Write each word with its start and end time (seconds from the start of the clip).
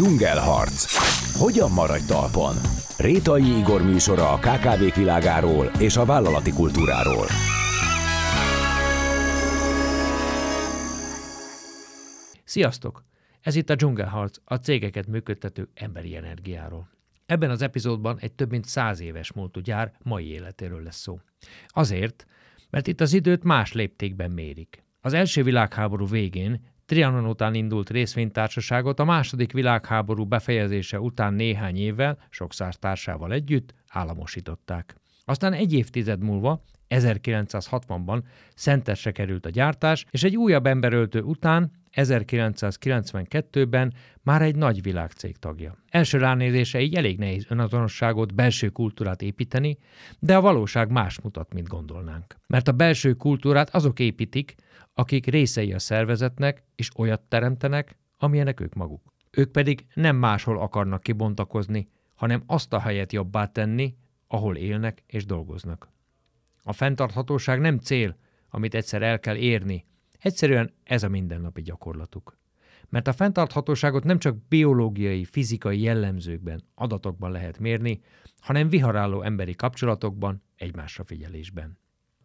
Dzsungelharc. 0.00 0.84
Hogyan 1.38 1.70
maradj 1.70 2.04
talpon? 2.06 2.54
Rétai 2.98 3.58
Igor 3.58 3.82
műsora 3.82 4.32
a 4.32 4.38
KKV 4.38 4.98
világáról 4.98 5.66
és 5.66 5.96
a 5.96 6.04
vállalati 6.04 6.52
kultúráról. 6.52 7.26
Sziasztok! 12.44 13.04
Ez 13.40 13.54
itt 13.54 13.70
a 13.70 13.74
Dzsungelharc, 13.74 14.38
a 14.44 14.54
cégeket 14.54 15.06
működtető 15.06 15.68
emberi 15.74 16.16
energiáról. 16.16 16.88
Ebben 17.26 17.50
az 17.50 17.62
epizódban 17.62 18.18
egy 18.20 18.32
több 18.32 18.50
mint 18.50 18.64
száz 18.64 19.00
éves 19.00 19.32
múltú 19.32 19.60
gyár 19.60 19.92
mai 20.02 20.26
életéről 20.26 20.82
lesz 20.82 21.00
szó. 21.00 21.20
Azért, 21.66 22.26
mert 22.70 22.86
itt 22.86 23.00
az 23.00 23.12
időt 23.12 23.44
más 23.44 23.72
léptékben 23.72 24.30
mérik. 24.30 24.84
Az 25.00 25.12
első 25.12 25.42
világháború 25.42 26.06
végén 26.06 26.69
Trianon 26.90 27.26
után 27.26 27.54
indult 27.54 27.90
részvénytársaságot 27.90 29.00
a 29.00 29.04
második 29.04 29.52
világháború 29.52 30.24
befejezése 30.24 31.00
után 31.00 31.34
néhány 31.34 31.76
évvel, 31.76 32.18
sok 32.30 32.52
száz 32.52 32.78
társával 32.78 33.32
együtt 33.32 33.74
államosították. 33.88 34.94
Aztán 35.24 35.52
egy 35.52 35.72
évtized 35.72 36.22
múlva, 36.22 36.62
1960-ban 36.88 38.22
Szentesre 38.54 39.10
került 39.10 39.46
a 39.46 39.50
gyártás, 39.50 40.06
és 40.10 40.22
egy 40.22 40.36
újabb 40.36 40.66
emberöltő 40.66 41.20
után 41.20 41.70
1992-ben 41.92 43.94
már 44.22 44.42
egy 44.42 44.56
nagy 44.56 44.82
világcég 44.82 45.36
tagja. 45.36 45.76
Első 45.88 46.18
ránézése 46.18 46.80
így 46.80 46.94
elég 46.94 47.18
nehéz 47.18 47.46
önazonosságot, 47.48 48.34
belső 48.34 48.68
kultúrát 48.68 49.22
építeni, 49.22 49.78
de 50.18 50.36
a 50.36 50.40
valóság 50.40 50.90
más 50.90 51.20
mutat, 51.20 51.54
mint 51.54 51.68
gondolnánk. 51.68 52.36
Mert 52.46 52.68
a 52.68 52.72
belső 52.72 53.12
kultúrát 53.12 53.74
azok 53.74 53.98
építik, 53.98 54.54
akik 54.94 55.26
részei 55.26 55.72
a 55.72 55.78
szervezetnek, 55.78 56.64
és 56.74 56.90
olyat 56.96 57.20
teremtenek, 57.20 57.98
amilyenek 58.16 58.60
ők 58.60 58.74
maguk. 58.74 59.14
Ők 59.30 59.50
pedig 59.50 59.86
nem 59.94 60.16
máshol 60.16 60.58
akarnak 60.60 61.02
kibontakozni, 61.02 61.88
hanem 62.14 62.42
azt 62.46 62.72
a 62.72 62.80
helyet 62.80 63.12
jobbá 63.12 63.46
tenni, 63.46 63.96
ahol 64.26 64.56
élnek 64.56 65.02
és 65.06 65.24
dolgoznak. 65.24 65.90
A 66.62 66.72
fenntarthatóság 66.72 67.60
nem 67.60 67.78
cél, 67.78 68.16
amit 68.48 68.74
egyszer 68.74 69.02
el 69.02 69.20
kell 69.20 69.36
érni, 69.36 69.86
egyszerűen 70.18 70.72
ez 70.84 71.02
a 71.02 71.08
mindennapi 71.08 71.62
gyakorlatuk. 71.62 72.38
Mert 72.88 73.08
a 73.08 73.12
fenntarthatóságot 73.12 74.04
nem 74.04 74.18
csak 74.18 74.48
biológiai, 74.48 75.24
fizikai 75.24 75.80
jellemzőkben, 75.80 76.62
adatokban 76.74 77.30
lehet 77.30 77.58
mérni, 77.58 78.00
hanem 78.40 78.68
viharáló 78.68 79.22
emberi 79.22 79.54
kapcsolatokban, 79.54 80.42
egymásra 80.56 81.04
figyelésben. 81.04 81.78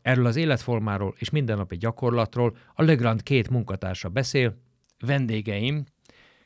Erről 0.05 0.25
az 0.25 0.35
életformáról 0.35 1.15
és 1.17 1.29
mindennapi 1.29 1.77
gyakorlatról 1.77 2.57
a 2.73 2.83
Legrand 2.83 3.23
két 3.23 3.49
munkatársa 3.49 4.09
beszél. 4.09 4.57
Vendégeim 4.99 5.85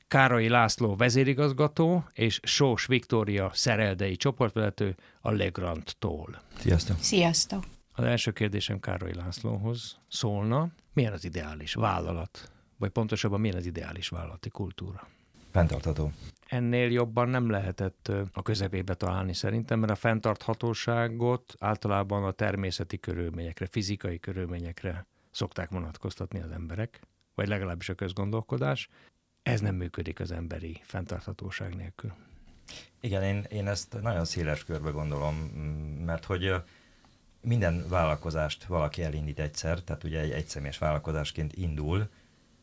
Károly 0.08 0.48
László 0.48 0.96
vezérigazgató 0.96 2.04
és 2.14 2.40
Sós 2.44 2.86
Viktória 2.86 3.52
szereldei 3.54 4.16
csoportvezető 4.16 4.96
a 5.22 5.32
Legrand-tól. 5.32 6.42
Sziasztok! 6.58 6.98
Sziasztok! 7.00 7.64
Az 7.92 8.04
első 8.04 8.32
kérdésem 8.32 8.80
Károly 8.80 9.14
Lászlóhoz 9.14 9.98
szólna. 10.08 10.70
Milyen 10.94 11.14
az 11.14 11.26
ideális 11.26 11.74
vállalat? 11.74 12.52
Vagy 12.78 12.90
pontosabban 12.90 13.40
milyen 13.40 13.56
az 13.58 13.66
ideális 13.66 14.10
vállalati 14.10 14.50
kultúra? 14.50 15.08
Fenntartható. 15.52 16.12
Ennél 16.50 16.92
jobban 16.92 17.30
nem 17.30 17.50
lehetett 17.50 18.12
a 18.34 18.42
közepébe 18.42 18.94
találni 18.94 19.34
szerintem, 19.34 19.80
mert 19.80 19.92
a 19.92 19.96
fenntarthatóságot 19.96 21.56
általában 21.60 22.24
a 22.24 22.32
természeti 22.32 23.00
körülményekre, 23.00 23.66
fizikai 23.66 24.20
körülményekre 24.20 25.06
szokták 25.32 25.70
vonatkoztatni 25.70 26.40
az 26.40 26.52
emberek, 26.52 27.00
vagy 27.36 27.48
legalábbis 27.48 27.90
a 27.90 27.94
közgondolkodás. 27.94 28.90
Ez 29.44 29.62
nem 29.62 29.76
működik 29.76 30.20
az 30.20 30.32
emberi 30.32 30.80
fenntarthatóság 30.84 31.76
nélkül. 31.76 32.14
Igen, 33.00 33.24
én, 33.24 33.46
én 33.50 33.68
ezt 33.68 34.02
nagyon 34.02 34.26
széles 34.26 34.64
körbe 34.64 34.90
gondolom, 34.90 35.36
mert 36.06 36.26
hogy 36.26 36.54
minden 37.42 37.86
vállalkozást 37.90 38.64
valaki 38.64 39.04
elindít 39.04 39.40
egyszer, 39.40 39.80
tehát 39.80 40.04
ugye 40.04 40.20
egy 40.20 40.32
egyszemélyes 40.32 40.78
vállalkozásként 40.78 41.54
indul, 41.54 42.10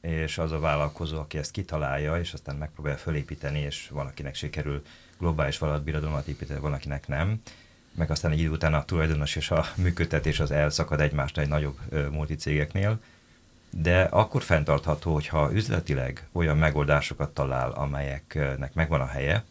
és 0.07 0.39
az 0.39 0.53
a 0.53 0.59
vállalkozó, 0.59 1.19
aki 1.19 1.39
ezt 1.39 1.51
kitalálja, 1.51 2.19
és 2.19 2.33
aztán 2.33 2.57
megpróbálja 2.57 2.99
fölépíteni, 2.99 3.61
és 3.61 3.89
valakinek 3.93 4.35
sikerül 4.35 4.83
globális 5.19 5.59
vállalatbirodalmat 5.59 6.27
építeni, 6.27 6.61
valakinek 6.61 7.09
nem, 7.09 7.41
meg 7.95 8.11
aztán 8.11 8.31
egy 8.31 8.39
idő 8.39 8.51
után 8.51 8.75
a 8.75 8.85
tulajdonos 8.85 9.37
és 9.37 9.51
a 9.51 9.65
működtetés 9.77 10.41
az 10.41 10.51
elszakad 10.51 11.01
egymást 11.01 11.39
egy 11.39 11.49
nagyobb 11.49 11.79
multicégeknél, 12.11 13.01
de 13.71 14.03
akkor 14.03 14.43
fenntartható, 14.43 15.13
hogyha 15.13 15.53
üzletileg 15.53 16.29
olyan 16.33 16.57
megoldásokat 16.57 17.35
talál, 17.35 17.71
amelyeknek 17.71 18.75
megvan 18.75 19.01
a 19.01 19.07
helye, 19.07 19.45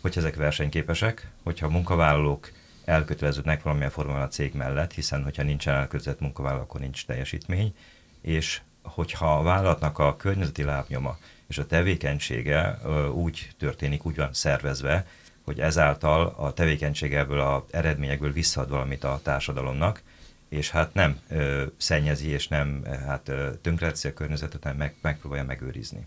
hogy 0.00 0.14
ezek 0.16 0.36
versenyképesek, 0.36 1.30
hogyha 1.42 1.66
a 1.66 1.70
munkavállalók 1.70 2.50
elköteleződnek 2.84 3.62
valamilyen 3.62 3.90
formában 3.90 4.22
a 4.22 4.28
cég 4.28 4.54
mellett, 4.54 4.92
hiszen 4.92 5.22
hogyha 5.22 5.42
nincsen 5.42 5.74
elkötelezett 5.74 6.20
munkavállaló, 6.20 6.62
akkor 6.62 6.80
nincs 6.80 7.06
teljesítmény, 7.06 7.74
és 8.20 8.60
hogyha 8.82 9.38
a 9.38 9.42
vállalatnak 9.42 9.98
a 9.98 10.16
környezeti 10.16 10.62
lábnyoma 10.62 11.18
és 11.48 11.58
a 11.58 11.66
tevékenysége 11.66 12.78
úgy 13.14 13.50
történik, 13.58 14.06
úgy 14.06 14.16
van 14.16 14.32
szervezve, 14.32 15.06
hogy 15.44 15.60
ezáltal 15.60 16.34
a 16.36 16.52
tevékenységeből, 16.52 17.40
a 17.40 17.66
eredményekből 17.70 18.32
visszaad 18.32 18.70
valamit 18.70 19.04
a 19.04 19.20
társadalomnak, 19.22 20.02
és 20.48 20.70
hát 20.70 20.94
nem 20.94 21.18
ö, 21.28 21.64
szennyezi, 21.76 22.28
és 22.28 22.48
nem 22.48 22.84
hát 23.06 23.32
tönkreteszi 23.62 24.08
a 24.08 24.14
környezetet, 24.14 24.62
hanem 24.62 24.78
meg, 24.78 24.94
megpróbálja 25.02 25.44
megőrizni. 25.44 26.06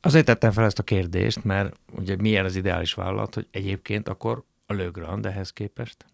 Azért 0.00 0.24
tettem 0.24 0.50
fel 0.52 0.64
ezt 0.64 0.78
a 0.78 0.82
kérdést, 0.82 1.44
mert 1.44 1.76
ugye 1.90 2.16
milyen 2.16 2.44
az 2.44 2.56
ideális 2.56 2.94
vállalat, 2.94 3.34
hogy 3.34 3.46
egyébként 3.50 4.08
akkor 4.08 4.44
a 4.66 4.72
Lögrand 4.72 5.26
ehhez 5.26 5.52
képest? 5.52 6.04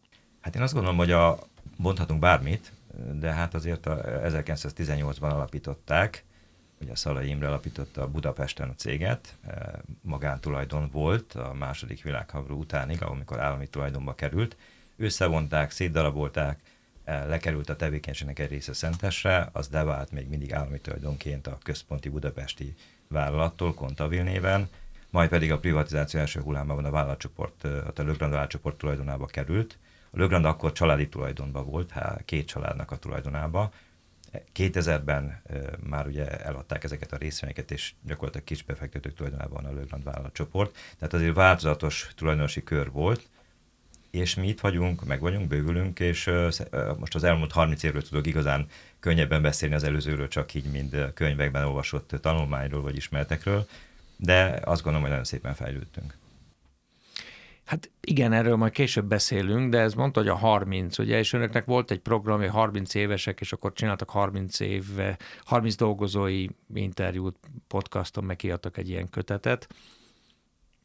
Hát 0.41 0.57
én 0.57 0.63
azt 0.63 0.73
gondolom, 0.73 0.97
hogy 0.97 1.11
a, 1.11 1.39
mondhatunk 1.77 2.21
bármit, 2.21 2.73
de 3.12 3.33
hát 3.33 3.55
azért 3.55 3.87
a 3.87 4.01
1918-ban 4.01 5.31
alapították, 5.33 6.25
ugye 6.81 6.95
Szalai 6.95 7.29
Imre 7.29 7.49
alapította 7.49 8.03
a 8.03 8.09
Budapesten 8.09 8.69
a 8.69 8.75
céget, 8.75 9.34
e, 9.47 9.81
magántulajdon 10.01 10.89
volt 10.93 11.33
a 11.34 11.55
második 11.55 12.03
világháború 12.03 12.59
utánig, 12.59 13.03
amikor 13.03 13.41
állami 13.41 13.67
tulajdonba 13.67 14.15
került. 14.15 14.57
Összevonták, 14.97 15.71
szétdarabolták, 15.71 16.61
e, 17.05 17.25
lekerült 17.25 17.69
a 17.69 17.77
tevékenységnek 17.77 18.39
egy 18.39 18.51
része 18.51 18.73
Szentesre, 18.73 19.49
az 19.53 19.69
devált 19.69 20.11
még 20.11 20.28
mindig 20.28 20.53
állami 20.53 20.81
tulajdonként 20.81 21.47
a 21.47 21.59
központi 21.63 22.09
budapesti 22.09 22.75
vállalattól, 23.09 23.75
Kontavil 23.75 24.23
néven, 24.23 24.69
majd 25.11 25.28
pedig 25.28 25.53
a 25.53 25.59
privatizáció 25.59 26.21
első 26.21 26.41
hullámában 26.41 26.84
a 26.84 26.91
vállalatcsoport, 26.91 27.65
a 27.65 27.93
Lögrand 27.97 28.33
vállalatcsoport 28.33 28.77
tulajdonába 28.77 29.27
került. 29.27 29.78
A 30.11 30.19
Lögrand 30.19 30.44
akkor 30.44 30.72
családi 30.72 31.09
tulajdonban 31.09 31.65
volt, 31.65 31.91
hát 31.91 32.22
két 32.25 32.47
családnak 32.47 32.91
a 32.91 32.97
tulajdonába. 32.97 33.72
2000-ben 34.56 35.43
már 35.89 36.06
ugye 36.06 36.27
eladták 36.27 36.84
ezeket 36.84 37.12
a 37.12 37.17
részvényeket, 37.17 37.71
és 37.71 37.93
gyakorlatilag 38.03 38.47
kis 38.47 38.62
befektetők 38.62 39.15
tulajdonában 39.15 39.65
a 39.65 39.72
Lögrand 39.72 40.05
vállalatcsoport. 40.05 40.77
Tehát 40.99 41.15
azért 41.15 41.34
változatos 41.34 42.11
tulajdonosi 42.16 42.62
kör 42.62 42.91
volt, 42.91 43.28
és 44.11 44.34
mi 44.34 44.49
itt 44.49 44.61
vagyunk, 44.61 45.05
meg 45.05 45.21
vagyunk, 45.21 45.49
bővülünk, 45.49 46.00
és 46.00 46.31
most 46.99 47.15
az 47.15 47.25
elmúlt 47.25 47.53
30 47.53 47.83
évről 47.83 48.03
tudok 48.03 48.27
igazán 48.27 48.66
könnyebben 49.00 49.43
beszélni 49.43 49.75
az 49.75 49.84
előzőről, 49.84 50.28
csak 50.28 50.55
így, 50.55 50.71
mint 50.71 51.12
könyvekben 51.15 51.65
olvasott 51.65 52.09
tanulmányról 52.21 52.83
vagy 52.83 52.97
ismeretekről 52.97 53.66
de 54.16 54.61
azt 54.65 54.83
gondolom, 54.83 55.00
hogy 55.00 55.11
nagyon 55.11 55.25
szépen 55.25 55.55
fejlődtünk. 55.55 56.15
Hát 57.66 57.91
igen, 58.00 58.32
erről 58.32 58.56
majd 58.56 58.72
később 58.72 59.04
beszélünk, 59.04 59.71
de 59.71 59.78
ez 59.78 59.94
mondta, 59.94 60.21
hogy 60.21 60.28
a 60.28 60.34
30, 60.34 60.99
ugye, 60.99 61.19
és 61.19 61.32
önöknek 61.32 61.65
volt 61.65 61.91
egy 61.91 62.00
program, 62.00 62.38
hogy 62.38 62.49
30 62.49 62.94
évesek, 62.94 63.41
és 63.41 63.53
akkor 63.53 63.72
csináltak 63.72 64.10
30 64.10 64.60
éve, 64.60 65.19
30 65.44 65.75
dolgozói 65.75 66.47
interjút, 66.74 67.36
podcaston, 67.66 68.24
meg 68.24 68.36
kiadtak 68.36 68.77
egy 68.77 68.89
ilyen 68.89 69.09
kötetet. 69.09 69.68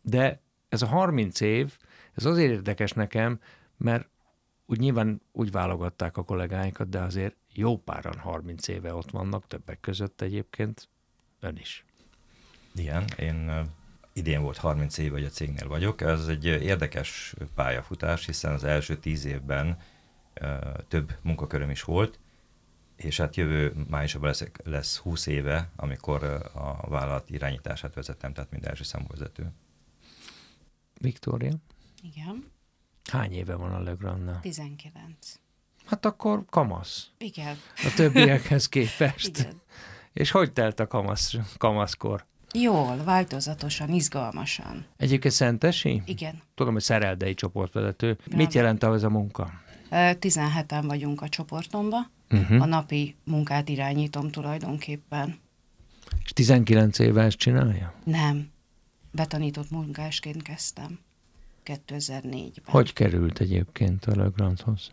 De 0.01 0.41
ez 0.69 0.81
a 0.81 0.85
30 0.85 1.39
év, 1.39 1.77
ez 2.13 2.25
azért 2.25 2.51
érdekes 2.51 2.91
nekem, 2.91 3.39
mert 3.77 4.09
úgy 4.65 4.79
nyilván 4.79 5.21
úgy 5.31 5.51
válogatták 5.51 6.17
a 6.17 6.23
kollégáinkat, 6.23 6.89
de 6.89 6.99
azért 6.99 7.35
jó 7.53 7.77
páran 7.77 8.17
30 8.17 8.67
éve 8.67 8.93
ott 8.93 9.11
vannak, 9.11 9.47
többek 9.47 9.79
között 9.79 10.21
egyébként 10.21 10.89
ön 11.39 11.57
is. 11.57 11.85
Igen, 12.75 13.05
én 13.17 13.69
idén 14.21 14.41
volt 14.41 14.57
30 14.57 14.97
év, 14.97 15.11
hogy 15.11 15.25
a 15.25 15.29
cégnél 15.29 15.67
vagyok. 15.67 16.01
Ez 16.01 16.27
egy 16.27 16.45
érdekes 16.45 17.33
pályafutás, 17.55 18.25
hiszen 18.25 18.53
az 18.53 18.63
első 18.63 18.97
10 18.97 19.25
évben 19.25 19.77
több 20.87 21.17
munkaköröm 21.21 21.69
is 21.69 21.83
volt, 21.83 22.19
és 22.95 23.17
hát 23.17 23.35
jövő 23.35 23.73
májusban 23.89 24.23
lesz, 24.23 24.43
lesz 24.63 24.97
20 24.97 25.25
éve, 25.25 25.69
amikor 25.75 26.23
a 26.53 26.89
vállalat 26.89 27.29
irányítását 27.29 27.93
vezettem, 27.93 28.33
tehát 28.33 28.51
mind 28.51 28.65
első 28.65 28.83
számvezető. 28.83 29.51
Viktória? 30.99 31.53
Igen. 32.01 32.51
Hány 33.11 33.33
éve 33.33 33.55
van 33.55 33.73
a 33.73 33.79
Legrandnál? 33.79 34.39
19. 34.39 35.39
Hát 35.85 36.05
akkor 36.05 36.45
kamasz. 36.49 37.11
Igen. 37.17 37.57
A 37.75 37.93
többiekhez 37.95 38.69
képest. 38.69 39.37
Igen. 39.37 39.61
És 40.13 40.31
hogy 40.31 40.53
telt 40.53 40.79
a 40.79 40.87
kamasz, 40.87 41.33
kamaszkor? 41.57 42.25
Jól, 42.53 43.03
változatosan, 43.03 43.89
izgalmasan. 43.89 44.85
Egyébként 44.97 45.33
Szentesi? 45.33 46.01
Igen. 46.05 46.41
Tudom, 46.55 46.73
hogy 46.73 46.81
szereldei 46.81 47.33
csoportvezető. 47.33 48.17
Mit 48.35 48.53
jelent 48.53 48.83
ez 48.83 49.03
a 49.03 49.09
munka? 49.09 49.51
17-en 49.91 50.83
vagyunk 50.87 51.21
a 51.21 51.29
csoportomba. 51.29 51.97
Uh-huh. 52.29 52.61
A 52.61 52.65
napi 52.65 53.15
munkát 53.23 53.69
irányítom 53.69 54.29
tulajdonképpen. 54.29 55.39
És 56.23 56.31
19 56.31 56.99
éve 56.99 57.23
ezt 57.23 57.37
csinálja? 57.37 57.93
Nem. 58.03 58.49
Betanított 59.11 59.69
munkásként 59.69 60.41
kezdtem. 60.41 60.99
2004-ben. 61.65 62.63
Hogy 62.65 62.93
került 62.93 63.39
egyébként 63.39 64.05
a 64.05 64.15
Legrandhoz? 64.15 64.89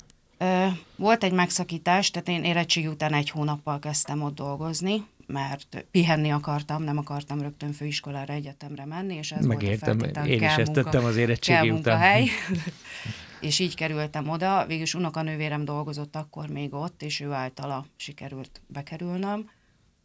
Volt 0.96 1.24
egy 1.24 1.32
megszakítás, 1.32 2.10
tehát 2.10 2.28
én 2.28 2.44
érettségi 2.44 2.86
után 2.86 3.12
egy 3.12 3.30
hónappal 3.30 3.78
kezdtem 3.78 4.22
ott 4.22 4.34
dolgozni, 4.34 5.06
mert 5.32 5.86
pihenni 5.90 6.30
akartam, 6.30 6.82
nem 6.82 6.98
akartam 6.98 7.40
rögtön 7.40 7.72
főiskolára, 7.72 8.32
egyetemre 8.32 8.84
menni, 8.84 9.14
és 9.14 9.32
ez 9.32 9.44
Megértem, 9.44 9.98
volt 9.98 10.16
a 10.16 10.26
én 10.26 10.42
is 10.42 10.56
ezt 10.56 10.72
tettem 10.72 11.04
az 11.04 11.16
érettségi 11.16 11.70
után. 11.70 12.24
és 13.40 13.58
így 13.58 13.74
kerültem 13.74 14.28
oda. 14.28 14.66
Végülis 14.66 14.94
unokanővérem 14.94 15.64
dolgozott 15.64 16.16
akkor 16.16 16.48
még 16.48 16.74
ott, 16.74 17.02
és 17.02 17.20
ő 17.20 17.32
általa 17.32 17.86
sikerült 17.96 18.60
bekerülnöm. 18.66 19.50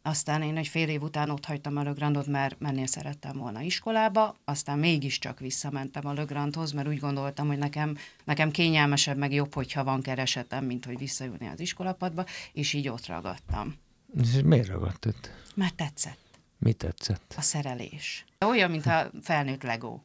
Aztán 0.06 0.42
én 0.42 0.56
egy 0.56 0.68
fél 0.68 0.88
év 0.88 1.02
után 1.02 1.30
ott 1.30 1.44
hagytam 1.44 1.76
a 1.76 1.82
Lögrandot, 1.82 2.26
mert 2.26 2.60
mennél 2.60 2.86
szerettem 2.86 3.36
volna 3.36 3.60
iskolába, 3.60 4.36
aztán 4.44 4.78
mégiscsak 4.78 5.40
visszamentem 5.40 6.06
a 6.06 6.12
Lögrandhoz, 6.12 6.72
mert 6.72 6.88
úgy 6.88 6.98
gondoltam, 6.98 7.46
hogy 7.46 7.58
nekem, 7.58 7.96
nekem 8.24 8.50
kényelmesebb, 8.50 9.16
meg 9.16 9.32
jobb, 9.32 9.54
hogyha 9.54 9.84
van 9.84 10.02
keresetem, 10.02 10.64
mint 10.64 10.84
hogy 10.84 10.98
visszajönni 10.98 11.48
az 11.48 11.60
iskolapadba, 11.60 12.24
és 12.52 12.72
így 12.72 12.88
ott 12.88 13.06
ragadtam. 13.06 13.74
És 14.20 14.40
miért 14.44 14.68
ragadtad? 14.68 15.14
Mert 15.54 15.74
tetszett. 15.74 16.18
Mi 16.58 16.72
tetszett? 16.72 17.34
A 17.36 17.40
szerelés. 17.40 18.24
Olyan, 18.46 18.70
mint 18.70 18.86
a 18.86 19.10
felnőtt 19.22 19.62
Lego. 19.62 20.00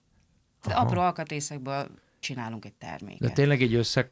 De 0.64 0.74
apró 0.74 1.02
alkatrészekből 1.02 1.90
csinálunk 2.20 2.66
egy 2.66 2.74
terméket. 2.74 3.20
De 3.20 3.30
tényleg 3.30 3.62
egy 3.62 3.74
összeg 3.74 4.12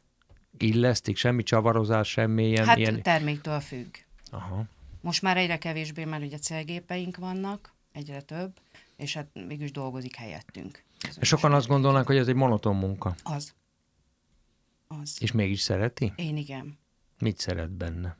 illesztik, 0.58 1.16
semmi 1.16 1.42
csavarozás, 1.42 2.08
semmi 2.08 2.48
ilyen... 2.48 2.66
Hát 2.66 2.76
ilyen... 2.76 3.02
terméktől 3.02 3.60
függ. 3.60 3.94
Aha. 4.30 4.64
Most 5.00 5.22
már 5.22 5.36
egyre 5.36 5.58
kevésbé, 5.58 6.04
mert 6.04 6.24
ugye 6.24 6.38
célgépeink 6.38 7.16
vannak, 7.16 7.74
egyre 7.92 8.20
több, 8.20 8.52
és 8.96 9.14
hát 9.14 9.26
mégis 9.46 9.72
dolgozik 9.72 10.14
helyettünk. 10.14 10.82
És 11.20 11.28
sokan 11.28 11.52
azt 11.52 11.66
gondolnak, 11.66 12.06
hogy 12.06 12.16
ez 12.16 12.28
egy 12.28 12.34
monoton 12.34 12.76
munka. 12.76 13.14
Az. 13.22 13.54
Az. 14.86 15.16
És 15.20 15.32
mégis 15.32 15.60
szereti? 15.60 16.12
Én 16.16 16.36
igen. 16.36 16.78
Mit 17.18 17.38
szeret 17.38 17.70
benne? 17.70 18.16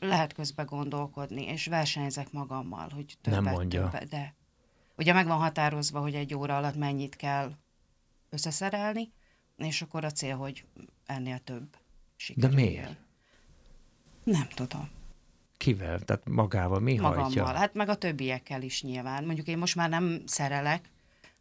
Lehet 0.00 0.32
közbe 0.32 0.62
gondolkodni, 0.62 1.42
és 1.42 1.66
versenyzek 1.66 2.32
magammal, 2.32 2.88
hogy 2.94 3.18
többet, 3.20 3.42
Nem 3.42 3.52
mondja. 3.52 3.82
Többet, 3.82 4.08
de 4.08 4.34
ugye 4.96 5.12
meg 5.12 5.26
van 5.26 5.38
határozva, 5.38 6.00
hogy 6.00 6.14
egy 6.14 6.34
óra 6.34 6.56
alatt 6.56 6.76
mennyit 6.76 7.16
kell 7.16 7.52
összeszerelni, 8.30 9.12
és 9.56 9.82
akkor 9.82 10.04
a 10.04 10.10
cél, 10.10 10.36
hogy 10.36 10.64
ennél 11.06 11.38
több 11.38 11.76
sikerül. 12.16 12.50
De 12.50 12.62
miért? 12.62 12.96
Nem 14.24 14.48
tudom. 14.54 14.88
Kivel? 15.56 15.98
Tehát 15.98 16.28
magával 16.28 16.80
mi 16.80 16.96
Magammal. 16.96 17.22
hajtja? 17.22 17.46
Hát 17.46 17.74
meg 17.74 17.88
a 17.88 17.96
többiekkel 17.96 18.62
is 18.62 18.82
nyilván. 18.82 19.24
Mondjuk 19.24 19.46
én 19.46 19.58
most 19.58 19.74
már 19.74 19.88
nem 19.88 20.22
szerelek, 20.26 20.90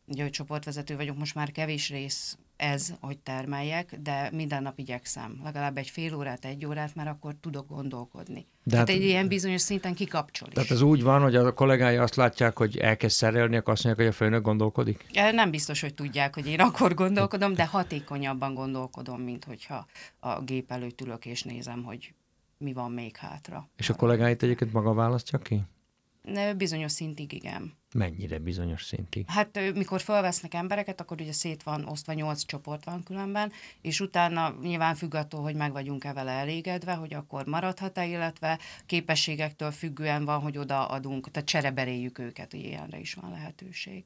ugye, 0.05 0.21
hogy 0.21 0.31
csoportvezető 0.31 0.95
vagyok, 0.95 1.17
most 1.17 1.35
már 1.35 1.51
kevés 1.51 1.89
rész 1.89 2.37
ez, 2.57 2.93
hogy 2.99 3.17
termeljek, 3.17 3.95
de 4.01 4.29
minden 4.33 4.63
nap 4.63 4.79
igyekszem. 4.79 5.41
Legalább 5.43 5.77
egy 5.77 5.89
fél 5.89 6.15
órát, 6.15 6.45
egy 6.45 6.65
órát, 6.65 6.95
mert 6.95 7.09
akkor 7.09 7.35
tudok 7.41 7.67
gondolkodni. 7.67 8.47
De 8.63 8.71
tehát 8.71 8.87
hát, 8.87 8.97
egy 8.97 9.03
ilyen 9.03 9.27
bizonyos 9.27 9.61
szinten 9.61 9.93
kikapcsol 9.93 10.47
is. 10.47 10.53
Tehát 10.53 10.69
az 10.69 10.81
úgy 10.81 11.03
van, 11.03 11.21
hogy 11.21 11.35
a 11.35 11.53
kollégái 11.53 11.95
azt 11.95 12.15
látják, 12.15 12.57
hogy 12.57 12.77
elkezd 12.77 13.15
szerelni, 13.15 13.55
akkor 13.55 13.73
azt 13.73 13.83
mondják, 13.83 14.07
hogy 14.07 14.15
a 14.15 14.23
főnök 14.23 14.41
gondolkodik? 14.41 15.05
Nem 15.31 15.51
biztos, 15.51 15.81
hogy 15.81 15.93
tudják, 15.93 16.33
hogy 16.33 16.47
én 16.47 16.59
akkor 16.59 16.93
gondolkodom, 16.93 17.53
de 17.53 17.65
hatékonyabban 17.65 18.53
gondolkodom, 18.53 19.21
mint 19.21 19.43
hogyha 19.43 19.85
a 20.19 20.41
gép 20.41 20.71
előtt 20.71 21.01
ülök 21.01 21.25
és 21.25 21.43
nézem, 21.43 21.83
hogy 21.83 22.13
mi 22.57 22.73
van 22.73 22.91
még 22.91 23.15
hátra. 23.15 23.69
És 23.75 23.89
a 23.89 23.93
kollégáit 23.93 24.43
egyébként 24.43 24.73
maga 24.73 24.93
választja 24.93 25.39
ki? 25.39 25.61
Bizonyos 26.57 26.91
szintig 26.91 27.33
igen. 27.33 27.73
Mennyire 27.97 28.37
bizonyos 28.39 28.83
szintig? 28.83 29.25
Hát 29.27 29.73
mikor 29.73 30.01
felvesznek 30.01 30.53
embereket, 30.53 31.01
akkor 31.01 31.21
ugye 31.21 31.31
szét 31.31 31.63
van 31.63 31.85
osztva, 31.85 32.13
nyolc 32.13 32.45
csoport 32.45 32.83
van 32.83 33.03
különben, 33.03 33.51
és 33.81 33.99
utána 33.99 34.55
nyilván 34.61 34.95
függ 34.95 35.13
attól, 35.13 35.41
hogy 35.41 35.55
meg 35.55 35.71
vagyunk-e 35.71 36.13
vele 36.13 36.31
elégedve, 36.31 36.93
hogy 36.93 37.13
akkor 37.13 37.45
maradhat-e, 37.45 38.05
illetve 38.05 38.59
képességektől 38.85 39.71
függően 39.71 40.25
van, 40.25 40.39
hogy 40.41 40.57
odaadunk, 40.57 41.31
tehát 41.31 41.49
csereberéljük 41.49 42.19
őket, 42.19 42.51
hogy 42.51 42.63
ilyenre 42.63 42.99
is 42.99 43.13
van 43.13 43.31
lehetőség. 43.31 44.03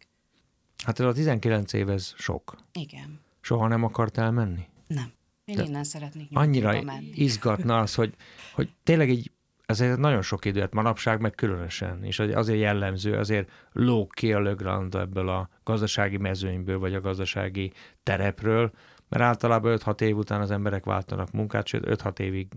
Hát 0.84 1.00
ez 1.00 1.06
a 1.06 1.12
19 1.14 1.74
év, 1.74 1.90
ez 1.90 2.14
sok. 2.18 2.58
Igen. 2.74 3.20
Soha 3.42 3.68
nem 3.68 3.84
akart 3.84 4.18
elmenni? 4.18 4.68
Nem. 4.88 5.12
Én 5.46 5.56
De 5.56 5.64
innen 5.64 5.84
szeretnék 5.84 6.28
Annyira 6.34 6.82
menni. 6.82 7.12
izgatna 7.16 7.80
az, 7.80 7.96
hogy, 7.96 8.14
hogy 8.54 8.70
tényleg 8.84 9.10
így 9.10 9.32
azért 9.72 9.98
nagyon 9.98 10.22
sok 10.22 10.46
időt 10.46 10.74
manapság, 10.74 11.20
meg 11.20 11.32
különösen, 11.32 12.04
és 12.04 12.20
azért 12.20 12.60
jellemző, 12.60 13.18
azért 13.18 13.50
lóg 13.72 14.14
ki 14.14 14.34
a 14.34 14.40
Legrand 14.40 14.96
ebből 14.96 15.30
a 15.30 15.50
gazdasági 15.64 16.18
mezőnyből, 16.18 16.80
vagy 16.80 16.94
a 16.94 17.02
gazdasági 17.02 17.72
terepről, 18.04 18.72
mert 19.10 19.24
általában 19.24 19.78
5-6 19.84 20.02
év 20.02 20.18
után 20.18 20.42
az 20.42 20.52
emberek 20.52 20.86
váltanak 20.86 21.32
munkát, 21.32 21.68
sőt 21.68 21.84
5-6 21.86 22.20
évig 22.20 22.48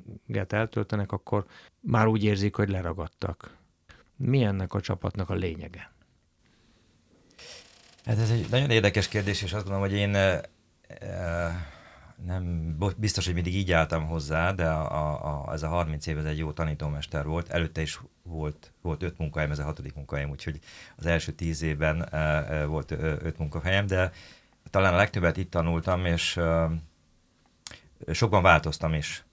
eltöltenek, 0.49 1.13
akkor 1.13 1.45
már 1.81 2.07
úgy 2.07 2.25
érzik, 2.25 2.55
hogy 2.57 2.69
leragadtak. 2.69 3.57
Mi 4.17 4.43
ennek 4.43 4.75
a 4.75 4.81
csapatnak 4.81 5.31
a 5.31 5.35
lényege? 5.35 5.93
Hát 8.05 8.19
ez 8.19 8.31
egy 8.31 8.47
nagyon 8.51 8.71
érdekes 8.71 9.09
kérdés, 9.09 9.43
és 9.43 9.53
azt 9.53 9.65
gondolom, 9.65 9.89
hogy 9.89 9.99
én 9.99 10.15
e, 10.15 10.41
e, 10.89 11.74
nem 12.23 12.77
biztos, 12.97 13.25
hogy 13.25 13.35
mindig 13.35 13.55
így 13.55 13.73
álltam 13.73 14.07
hozzá, 14.07 14.53
de 14.53 14.69
a, 14.69 15.47
a, 15.49 15.53
ez 15.53 15.63
a 15.63 15.69
30 15.69 16.07
év 16.07 16.19
ez 16.19 16.25
egy 16.25 16.39
jó 16.39 16.53
tanítómester 16.53 17.27
volt. 17.27 17.49
Előtte 17.49 17.81
is 17.81 18.01
volt, 18.23 18.73
volt 18.83 19.03
öt 19.03 19.19
munkahelyem, 19.19 19.53
ez 19.53 19.59
a 19.59 19.65
hatodik 19.65 19.95
munkahelyem, 19.95 20.31
úgyhogy 20.31 20.59
az 20.97 21.07
első 21.07 21.33
tíz 21.33 21.63
évben 21.63 22.09
e, 22.11 22.17
e, 22.17 22.65
volt 22.65 22.91
öt 22.91 23.39
munkahelyem, 23.39 23.87
de 23.87 24.13
talán 24.71 24.95
a 24.95 24.97
legtöbbet 24.97 25.37
itt 25.37 25.51
tanultam, 25.51 26.05
és 26.05 26.37
e, 26.37 26.71
sokban 28.13 28.43
változtam 28.43 28.95
is. 28.95 29.25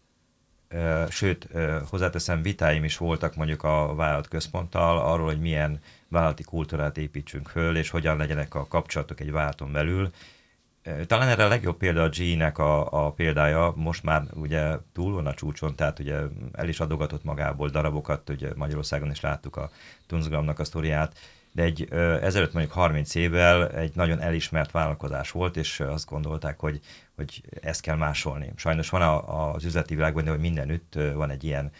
E, 0.67 1.09
sőt, 1.09 1.55
e, 1.55 1.81
hozzáteszem, 1.89 2.41
vitáim 2.41 2.83
is 2.83 2.97
voltak 2.97 3.35
mondjuk 3.35 3.63
a 3.63 3.95
vállalat 3.95 4.27
központtal 4.27 4.97
arról, 4.97 5.25
hogy 5.25 5.39
milyen 5.39 5.79
vállalati 6.07 6.43
kultúrát 6.43 6.97
építsünk 6.97 7.47
föl, 7.47 7.77
és 7.77 7.89
hogyan 7.89 8.17
legyenek 8.17 8.55
a 8.55 8.67
kapcsolatok 8.67 9.19
egy 9.19 9.31
vállalaton 9.31 9.71
belül, 9.71 10.11
talán 11.07 11.27
erre 11.27 11.45
a 11.45 11.47
legjobb 11.47 11.77
példa 11.77 12.03
a 12.03 12.09
G-nek 12.09 12.57
a, 12.57 13.05
a 13.05 13.11
példája, 13.11 13.73
most 13.75 14.03
már 14.03 14.23
ugye 14.33 14.77
túl 14.93 15.13
van 15.13 15.25
a 15.25 15.33
csúcson, 15.33 15.75
tehát 15.75 15.99
ugye 15.99 16.19
el 16.53 16.67
is 16.67 16.79
adogatott 16.79 17.23
magából 17.23 17.69
darabokat, 17.69 18.29
ugye 18.29 18.49
Magyarországon 18.55 19.11
is 19.11 19.21
láttuk 19.21 19.55
a 19.55 19.69
Tunzgramnak 20.07 20.59
a 20.59 20.63
sztoriát, 20.63 21.17
de 21.51 21.63
egy 21.63 21.87
ezelőtt 22.21 22.53
mondjuk 22.53 22.73
30 22.75 23.15
évvel 23.15 23.69
egy 23.69 23.95
nagyon 23.95 24.21
elismert 24.21 24.71
vállalkozás 24.71 25.31
volt, 25.31 25.57
és 25.57 25.79
azt 25.79 26.09
gondolták, 26.09 26.59
hogy, 26.59 26.79
hogy 27.15 27.41
ezt 27.61 27.81
kell 27.81 27.95
másolni. 27.95 28.53
Sajnos 28.55 28.89
van 28.89 29.01
a, 29.01 29.53
az 29.53 29.63
üzleti 29.63 29.95
világban, 29.95 30.23
de 30.23 30.29
hogy 30.29 30.39
mindenütt 30.39 30.97
van 31.13 31.29
egy 31.29 31.43
ilyen 31.43 31.71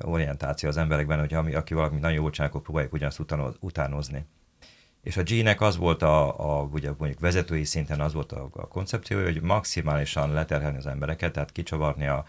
orientáció 0.00 0.68
az 0.68 0.76
emberekben, 0.76 1.18
hogy 1.18 1.34
ami, 1.34 1.54
aki 1.54 1.74
valami 1.74 1.98
nagyon 1.98 2.18
jól 2.18 2.30
csinál, 2.30 2.48
akkor 2.48 2.62
próbáljuk 2.62 2.92
ugyanazt 2.92 3.22
utánozni. 3.60 4.26
És 5.06 5.16
a 5.16 5.22
G-nek 5.22 5.60
az 5.60 5.76
volt 5.76 6.02
a, 6.02 6.38
a 6.60 6.62
ugye 6.62 6.90
mondjuk 6.98 7.20
vezetői 7.20 7.64
szinten 7.64 8.00
az 8.00 8.12
volt 8.12 8.32
a, 8.32 8.48
a 8.52 8.68
koncepció, 8.68 9.22
hogy 9.22 9.40
maximálisan 9.42 10.32
leterhelni 10.32 10.76
az 10.76 10.86
embereket, 10.86 11.32
tehát 11.32 11.52
kicsavarni 11.52 12.06
a 12.06 12.24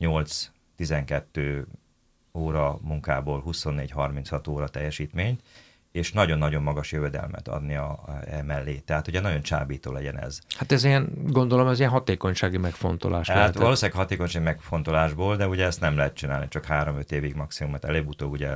8-12 0.00 1.64
óra 2.34 2.78
munkából 2.82 3.42
24-36 3.46 4.48
óra 4.48 4.68
teljesítményt, 4.68 5.42
és 5.92 6.12
nagyon-nagyon 6.12 6.62
magas 6.62 6.92
jövedelmet 6.92 7.48
adni 7.48 7.76
a, 7.76 7.90
a 7.90 8.20
emellé. 8.30 8.78
Tehát 8.78 9.08
ugye 9.08 9.20
nagyon 9.20 9.42
csábító 9.42 9.92
legyen 9.92 10.18
ez. 10.18 10.38
Hát 10.56 10.72
ez 10.72 10.84
ilyen, 10.84 11.08
gondolom, 11.26 11.68
ez 11.68 11.78
ilyen 11.78 11.90
hatékonysági 11.90 12.56
megfontolás. 12.56 13.28
Hát 13.28 13.36
lehetett. 13.36 13.62
valószínűleg 13.62 14.00
hatékonysági 14.00 14.44
megfontolásból, 14.44 15.36
de 15.36 15.46
ugye 15.46 15.64
ezt 15.64 15.80
nem 15.80 15.96
lehet 15.96 16.14
csinálni, 16.14 16.48
csak 16.48 16.64
3-5 16.68 17.10
évig 17.10 17.34
maximum, 17.34 17.72
mert 17.72 17.84
előbb-utóbb 17.84 18.30
ugye 18.30 18.50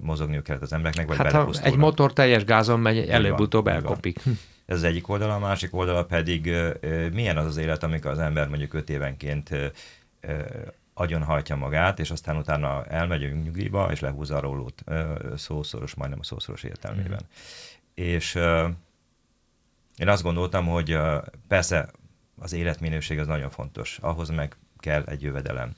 mozogniuk 0.00 0.44
kellett 0.44 0.62
az 0.62 0.72
embereknek, 0.72 1.06
vagy 1.06 1.16
Hát 1.16 1.32
ha 1.32 1.50
egy 1.62 1.76
motor 1.76 2.12
teljes 2.12 2.44
gázon 2.44 2.80
megy, 2.80 2.98
előbb-utóbb 2.98 3.66
elkopik. 3.66 4.20
Ez 4.66 4.76
az 4.76 4.84
egyik 4.84 5.08
oldala, 5.08 5.34
a 5.34 5.38
másik 5.38 5.74
oldala 5.74 6.04
pedig 6.04 6.54
milyen 7.12 7.36
az 7.36 7.46
az 7.46 7.56
élet, 7.56 7.82
amikor 7.82 8.10
az 8.10 8.18
ember 8.18 8.48
mondjuk 8.48 8.74
5 8.74 8.90
évenként 8.90 9.50
agyon 10.98 11.22
hajtja 11.22 11.56
magát, 11.56 11.98
és 11.98 12.10
aztán 12.10 12.36
utána 12.36 12.84
elmegyünk 12.84 13.44
nyugdíjba, 13.44 13.90
és 13.90 14.00
lehúzza 14.00 14.36
a 14.36 14.40
rólót 14.40 14.84
szószoros, 15.36 15.94
majdnem 15.94 16.18
a 16.20 16.24
szószoros 16.24 16.62
értelmében. 16.62 17.20
Mm. 17.22 17.28
És 17.94 18.34
uh, 18.34 18.68
én 19.96 20.08
azt 20.08 20.22
gondoltam, 20.22 20.66
hogy 20.66 20.94
uh, 20.94 21.24
persze 21.48 21.90
az 22.38 22.52
életminőség 22.52 23.18
az 23.18 23.26
nagyon 23.26 23.50
fontos, 23.50 23.98
ahhoz 24.00 24.28
meg 24.28 24.56
kell 24.78 25.02
egy 25.02 25.22
jövedelem. 25.22 25.72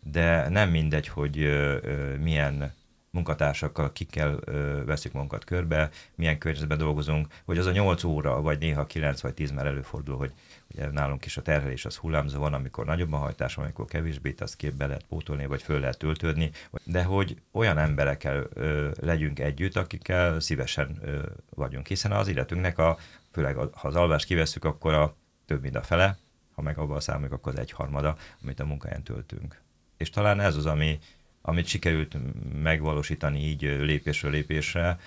De 0.00 0.48
nem 0.48 0.70
mindegy, 0.70 1.08
hogy 1.08 1.38
uh, 1.38 2.16
milyen 2.16 2.72
munkatársakkal, 3.14 3.92
kikkel 3.92 4.38
veszük 4.86 5.12
magunkat 5.12 5.44
körbe, 5.44 5.90
milyen 6.14 6.38
környezetben 6.38 6.78
dolgozunk, 6.78 7.26
hogy 7.44 7.58
az 7.58 7.66
a 7.66 7.72
8 7.72 8.04
óra, 8.04 8.40
vagy 8.40 8.58
néha 8.58 8.86
9 8.86 9.20
vagy 9.20 9.34
10 9.34 9.50
már 9.50 9.66
előfordul, 9.66 10.16
hogy 10.16 10.32
ugye 10.74 10.90
nálunk 10.90 11.24
is 11.24 11.36
a 11.36 11.42
terhelés 11.42 11.84
az 11.84 11.96
hullámzó 11.96 12.38
van, 12.38 12.54
amikor 12.54 12.84
nagyobb 12.84 13.12
a 13.12 13.16
hajtás, 13.16 13.56
amikor 13.56 13.84
kevésbé, 13.84 14.34
azt 14.38 14.56
képbe 14.56 14.86
lehet 14.86 15.04
pótolni, 15.08 15.46
vagy 15.46 15.62
föl 15.62 15.80
lehet 15.80 15.98
töltődni, 15.98 16.50
de 16.84 17.02
hogy 17.02 17.36
olyan 17.52 17.78
emberekkel 17.78 18.46
ö, 18.52 18.90
legyünk 19.00 19.38
együtt, 19.38 19.76
akikkel 19.76 20.40
szívesen 20.40 20.98
ö, 21.02 21.22
vagyunk, 21.54 21.86
hiszen 21.86 22.12
az 22.12 22.28
illetünknek 22.28 22.78
a, 22.78 22.98
főleg 23.32 23.56
ha 23.56 23.88
az 23.88 23.94
alvást 23.96 24.26
kivesszük, 24.26 24.64
akkor 24.64 24.94
a 24.94 25.14
több 25.46 25.62
mint 25.62 25.76
a 25.76 25.82
fele, 25.82 26.18
ha 26.54 26.62
meg 26.62 26.78
abban 26.78 27.00
számoljuk, 27.00 27.32
akkor 27.32 27.52
az 27.52 27.58
egyharmada, 27.58 28.16
amit 28.42 28.60
a 28.60 28.64
munkáján 28.64 29.02
töltünk. 29.02 29.62
És 29.96 30.10
talán 30.10 30.40
ez 30.40 30.56
az, 30.56 30.66
ami, 30.66 30.98
amit 31.46 31.66
sikerült 31.66 32.16
megvalósítani 32.62 33.38
így 33.38 33.62
lépésről 33.62 34.30
lépésre 34.30 34.98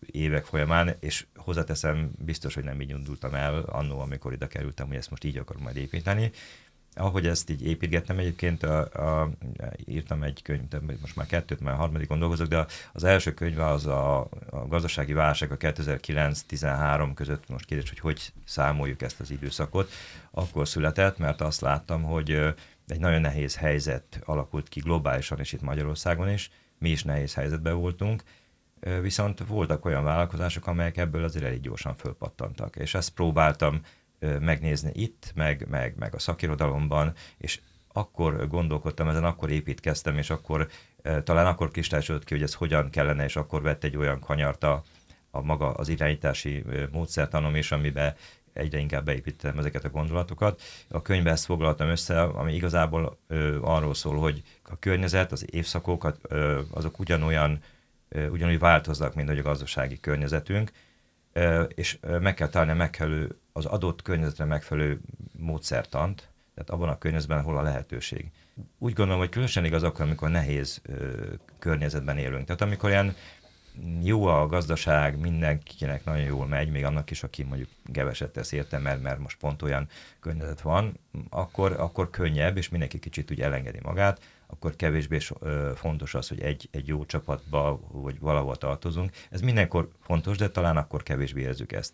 évek 0.00 0.44
folyamán, 0.44 0.96
és 1.00 1.26
hozzáteszem, 1.34 2.10
biztos, 2.18 2.54
hogy 2.54 2.64
nem 2.64 2.80
így 2.80 2.90
indultam 2.90 3.34
el 3.34 3.58
annó, 3.58 4.00
amikor 4.00 4.32
ide 4.32 4.46
kerültem, 4.46 4.86
hogy 4.86 4.96
ezt 4.96 5.10
most 5.10 5.24
így 5.24 5.36
akarom 5.36 5.62
majd 5.62 5.76
építeni. 5.76 6.30
Ahogy 6.94 7.26
ezt 7.26 7.50
így 7.50 7.66
építgettem, 7.66 8.18
egyébként 8.18 8.62
a, 8.62 8.80
a, 8.80 9.30
írtam 9.84 10.22
egy 10.22 10.42
könyvet, 10.42 11.00
most 11.00 11.16
már 11.16 11.26
kettőt, 11.26 11.60
már 11.60 11.74
harmadik 11.74 12.08
dolgozok, 12.08 12.46
de 12.46 12.66
az 12.92 13.04
első 13.04 13.34
könyv 13.34 13.58
az 13.58 13.86
a, 13.86 14.20
a 14.50 14.66
gazdasági 14.68 15.12
válság 15.12 15.52
a 15.52 15.56
2009-13 15.56 17.10
között, 17.14 17.48
most 17.48 17.64
kérdés, 17.64 17.88
hogy 17.88 17.98
hogy 17.98 18.32
számoljuk 18.44 19.02
ezt 19.02 19.20
az 19.20 19.30
időszakot, 19.30 19.90
akkor 20.30 20.68
született, 20.68 21.18
mert 21.18 21.40
azt 21.40 21.60
láttam, 21.60 22.02
hogy 22.02 22.30
egy 22.86 23.00
nagyon 23.00 23.20
nehéz 23.20 23.56
helyzet 23.56 24.20
alakult 24.24 24.68
ki 24.68 24.80
globálisan, 24.80 25.38
és 25.38 25.52
itt 25.52 25.62
Magyarországon 25.62 26.28
is, 26.30 26.50
mi 26.78 26.90
is 26.90 27.04
nehéz 27.04 27.34
helyzetben 27.34 27.76
voltunk, 27.76 28.22
viszont 29.00 29.46
voltak 29.46 29.84
olyan 29.84 30.04
vállalkozások, 30.04 30.66
amelyek 30.66 30.96
ebből 30.96 31.24
azért 31.24 31.44
elég 31.44 31.60
gyorsan 31.60 31.94
fölpattantak, 31.94 32.76
és 32.76 32.94
ezt 32.94 33.10
próbáltam 33.10 33.80
megnézni 34.40 34.90
itt, 34.94 35.32
meg, 35.34 35.66
meg, 35.68 35.94
meg 35.98 36.14
a 36.14 36.18
szakirodalomban, 36.18 37.12
és 37.38 37.60
akkor 37.92 38.48
gondolkodtam 38.48 39.08
ezen, 39.08 39.24
akkor 39.24 39.50
építkeztem, 39.50 40.18
és 40.18 40.30
akkor 40.30 40.68
talán 41.24 41.46
akkor 41.46 41.70
kristályosodott 41.70 42.24
ki, 42.24 42.34
hogy 42.34 42.42
ez 42.42 42.54
hogyan 42.54 42.90
kellene, 42.90 43.24
és 43.24 43.36
akkor 43.36 43.62
vett 43.62 43.84
egy 43.84 43.96
olyan 43.96 44.20
kanyart 44.20 44.64
a, 44.64 44.82
a 45.30 45.42
maga 45.42 45.72
az 45.72 45.88
irányítási 45.88 46.64
módszertanom 46.90 47.56
is, 47.56 47.72
amiben 47.72 48.14
egyre 48.52 48.78
inkább 48.78 49.04
beépítettem 49.04 49.58
ezeket 49.58 49.84
a 49.84 49.90
gondolatokat. 49.90 50.62
A 50.88 51.02
könyvbe 51.02 51.30
ezt 51.30 51.44
foglaltam 51.44 51.88
össze, 51.88 52.22
ami 52.22 52.54
igazából 52.54 53.18
ö, 53.26 53.58
arról 53.62 53.94
szól, 53.94 54.18
hogy 54.18 54.42
a 54.62 54.78
környezet, 54.78 55.32
az 55.32 55.54
évszakokat, 55.54 56.18
ö, 56.22 56.60
azok 56.70 56.98
ugyanolyan, 56.98 57.62
ö, 58.08 58.28
ugyanúgy 58.28 58.58
változnak, 58.58 59.14
mint 59.14 59.28
hogy 59.28 59.38
a 59.38 59.42
gazdasági 59.42 60.00
környezetünk, 60.00 60.70
és 61.74 61.98
meg 62.20 62.34
kell 62.34 62.48
találni 62.48 62.72
megfelelő, 62.72 63.38
az 63.52 63.64
adott 63.64 64.02
környezetre 64.02 64.44
megfelelő 64.44 65.00
módszertant, 65.32 66.28
tehát 66.54 66.70
abban 66.70 66.88
a 66.88 66.98
környezetben, 66.98 67.42
hol 67.42 67.56
a 67.56 67.62
lehetőség. 67.62 68.30
Úgy 68.78 68.92
gondolom, 68.92 69.20
hogy 69.20 69.30
különösen 69.30 69.64
igaz 69.64 69.82
akkor, 69.82 70.04
amikor 70.04 70.30
nehéz 70.30 70.82
környezetben 71.58 72.18
élünk. 72.18 72.44
Tehát 72.44 72.60
amikor 72.60 72.90
ilyen 72.90 73.14
jó 74.02 74.24
a 74.26 74.46
gazdaság, 74.46 75.18
mindenkinek 75.18 76.04
nagyon 76.04 76.24
jól 76.24 76.46
megy, 76.46 76.70
még 76.70 76.84
annak 76.84 77.10
is, 77.10 77.22
aki 77.22 77.42
mondjuk 77.42 77.68
keveset 77.92 78.30
tesz 78.30 78.52
érte, 78.52 78.78
mert, 78.78 79.02
mert 79.02 79.18
most 79.18 79.38
pont 79.38 79.62
olyan 79.62 79.88
környezet 80.20 80.60
van, 80.60 80.98
akkor, 81.30 81.72
akkor 81.72 82.10
könnyebb, 82.10 82.56
és 82.56 82.68
mindenki 82.68 82.98
kicsit 82.98 83.30
úgy 83.30 83.40
elengedi 83.40 83.78
magát, 83.82 84.20
akkor 84.50 84.76
kevésbé 84.76 85.18
fontos 85.74 86.14
az, 86.14 86.28
hogy 86.28 86.40
egy, 86.40 86.68
egy 86.70 86.86
jó 86.86 87.04
csapatba, 87.04 87.80
vagy 87.92 88.18
valahol 88.18 88.56
tartozunk. 88.56 89.10
Ez 89.30 89.40
mindenkor 89.40 89.88
fontos, 90.00 90.36
de 90.36 90.50
talán 90.50 90.76
akkor 90.76 91.02
kevésbé 91.02 91.40
érezzük 91.40 91.72
ezt. 91.72 91.92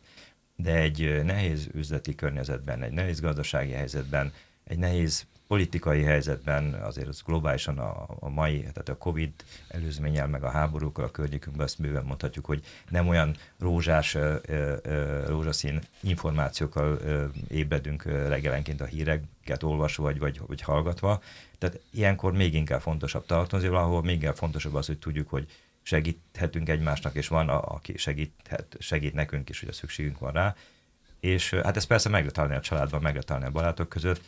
De 0.56 0.74
egy 0.74 1.24
nehéz 1.24 1.68
üzleti 1.72 2.14
környezetben, 2.14 2.82
egy 2.82 2.92
nehéz 2.92 3.20
gazdasági 3.20 3.72
helyzetben, 3.72 4.32
egy 4.64 4.78
nehéz 4.78 5.26
politikai 5.46 6.02
helyzetben 6.02 6.74
azért 6.74 7.08
az 7.08 7.22
globálisan 7.22 7.78
a, 7.78 8.06
a 8.20 8.28
mai, 8.28 8.58
tehát 8.58 8.88
a 8.88 8.96
Covid 8.96 9.32
előzménnyel, 9.68 10.26
meg 10.26 10.44
a 10.44 10.50
háborúkkal 10.50 11.04
a 11.04 11.10
környékünkben 11.10 11.64
azt 11.66 11.80
bőven 11.80 12.04
mondhatjuk, 12.04 12.44
hogy 12.44 12.64
nem 12.88 13.08
olyan 13.08 13.36
rózsás, 13.58 14.16
rózsaszín 15.26 15.80
információkkal 16.00 16.98
ébredünk 17.48 18.04
reggelenként 18.04 18.80
a 18.80 18.84
híreket 18.84 19.62
olvasva, 19.62 20.02
vagy, 20.02 20.18
vagy, 20.18 20.40
vagy 20.46 20.60
hallgatva. 20.60 21.22
Tehát 21.58 21.80
ilyenkor 21.90 22.32
még 22.32 22.54
inkább 22.54 22.80
fontosabb 22.80 23.26
tartozni, 23.26 23.68
valahol 23.68 24.02
még 24.02 24.14
inkább 24.14 24.36
fontosabb 24.36 24.74
az, 24.74 24.86
hogy 24.86 24.98
tudjuk, 24.98 25.28
hogy 25.28 25.46
segíthetünk 25.82 26.68
egymásnak, 26.68 27.14
és 27.14 27.28
van, 27.28 27.48
a, 27.48 27.62
aki 27.62 27.96
segíthet, 27.96 28.76
segít 28.78 29.14
nekünk 29.14 29.48
is, 29.48 29.60
hogy 29.60 29.68
a 29.68 29.72
szükségünk 29.72 30.18
van 30.18 30.32
rá. 30.32 30.54
És 31.20 31.50
hát 31.50 31.76
ezt 31.76 31.86
persze 31.86 32.08
meg 32.08 32.18
lehet 32.20 32.34
találni 32.34 32.56
a 32.56 32.60
családban, 32.60 33.02
meg 33.02 33.12
lehet 33.12 33.26
találni 33.26 33.48
a 33.48 33.52
barátok 33.52 33.88
között, 33.88 34.20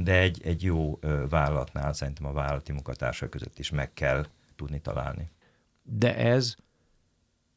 de 0.00 0.18
egy, 0.18 0.40
egy 0.44 0.62
jó 0.62 0.98
vállalatnál 1.28 1.92
szerintem 1.92 2.26
a 2.26 2.32
vállalati 2.32 2.72
munkatársak 2.72 3.30
között 3.30 3.58
is 3.58 3.70
meg 3.70 3.92
kell 3.92 4.26
tudni 4.56 4.80
találni. 4.80 5.30
De 5.82 6.16
ez 6.16 6.56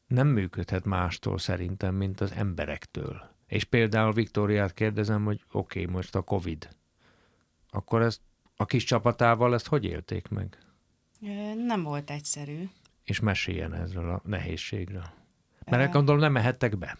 nem 0.06 0.28
működhet 0.28 0.84
mástól 0.84 1.38
szerintem, 1.38 1.94
mint 1.94 2.20
az 2.20 2.32
emberektől. 2.32 3.30
És 3.46 3.64
például 3.64 4.12
Viktóriát 4.12 4.74
kérdezem, 4.74 5.24
hogy 5.24 5.44
oké, 5.52 5.80
okay, 5.80 5.94
most 5.94 6.14
a 6.14 6.22
Covid. 6.22 6.68
Akkor 7.70 8.02
ezt 8.02 8.20
a 8.56 8.64
kis 8.64 8.84
csapatával 8.84 9.54
ezt 9.54 9.66
hogy 9.66 9.84
élték 9.84 10.28
meg? 10.28 10.58
Nem 11.66 11.82
volt 11.82 12.10
egyszerű. 12.10 12.68
És 13.04 13.20
meséljen 13.20 13.74
ezzel 13.74 14.10
a 14.10 14.20
nehézségről. 14.24 15.06
Mert 15.64 15.92
gondolom 15.92 16.20
nem 16.20 16.32
mehettek 16.32 16.78
be. 16.78 16.98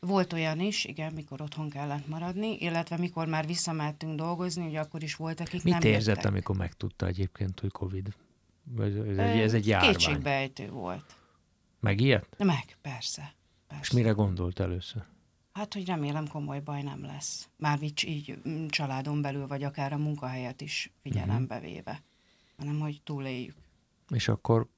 Volt 0.00 0.32
olyan 0.32 0.60
is, 0.60 0.84
igen, 0.84 1.12
mikor 1.12 1.40
otthon 1.40 1.70
kellett 1.70 2.08
maradni, 2.08 2.56
illetve 2.58 2.96
mikor 2.96 3.26
már 3.26 3.46
visszamehettünk 3.46 4.16
dolgozni, 4.16 4.66
ugye 4.66 4.80
akkor 4.80 5.02
is 5.02 5.14
volt, 5.14 5.40
akik 5.40 5.62
Mit 5.62 5.72
nem 5.72 5.82
érzett, 5.82 6.14
jöttek. 6.14 6.30
amikor 6.30 6.56
megtudta 6.56 7.06
egyébként, 7.06 7.60
hogy 7.60 7.72
Covid? 7.72 8.14
Ez 8.78 8.94
egy, 9.18 9.38
ez 9.38 9.54
egy 9.54 9.66
járvány. 9.66 9.90
Kétségbejtő 9.90 10.70
volt. 10.70 11.16
Megijedt? 11.80 12.44
Meg, 12.44 12.76
persze. 12.82 13.34
persze. 13.66 13.82
És 13.82 13.90
mire 13.90 14.10
gondolt 14.10 14.60
először? 14.60 15.02
Hát, 15.52 15.74
hogy 15.74 15.86
remélem 15.86 16.28
komoly 16.28 16.60
baj 16.60 16.82
nem 16.82 17.04
lesz. 17.04 17.48
Már 17.56 17.82
így, 17.82 18.04
így 18.06 18.38
mm, 18.48 18.66
családon 18.66 19.22
belül, 19.22 19.46
vagy 19.46 19.62
akár 19.62 19.92
a 19.92 19.96
munkahelyet 19.96 20.60
is 20.60 20.92
figyelembe 21.02 21.56
uh-huh. 21.56 21.70
véve. 21.70 22.02
Hanem, 22.56 22.80
hogy 22.80 23.00
túléljük. 23.04 23.54
És 24.08 24.28
akkor 24.28 24.68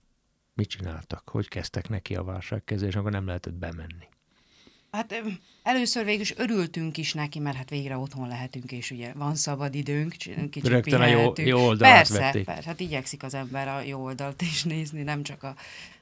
mit 0.55 0.69
csináltak? 0.69 1.29
Hogy 1.29 1.49
kezdtek 1.49 1.89
neki 1.89 2.17
a 2.17 2.23
válságkezés, 2.23 2.97
akkor 2.97 3.11
nem 3.11 3.27
lehetett 3.27 3.55
bemenni? 3.55 4.09
Hát 4.91 5.23
először 5.63 6.05
végül 6.05 6.21
is 6.21 6.37
örültünk 6.37 6.97
is 6.97 7.13
neki, 7.13 7.39
mert 7.39 7.57
hát 7.57 7.71
végre 7.71 7.97
otthon 7.97 8.29
lehetünk, 8.29 8.73
és 8.73 8.91
ugye 8.91 9.13
van 9.13 9.35
szabad 9.35 9.75
időnk, 9.75 10.11
kicsit 10.51 10.67
Rögtön 10.67 11.01
a 11.01 11.07
jó, 11.07 11.33
jó 11.37 11.59
oldalát 11.59 11.95
persze, 11.95 12.19
vették. 12.19 12.45
Persze, 12.45 12.69
hát 12.69 12.81
igyekszik 12.81 13.23
az 13.23 13.35
ember 13.35 13.69
a 13.69 13.81
jó 13.81 14.03
oldalt 14.03 14.43
is 14.43 14.65
nézni, 14.65 15.03
nem 15.03 15.23
csak 15.23 15.43
a, 15.43 15.55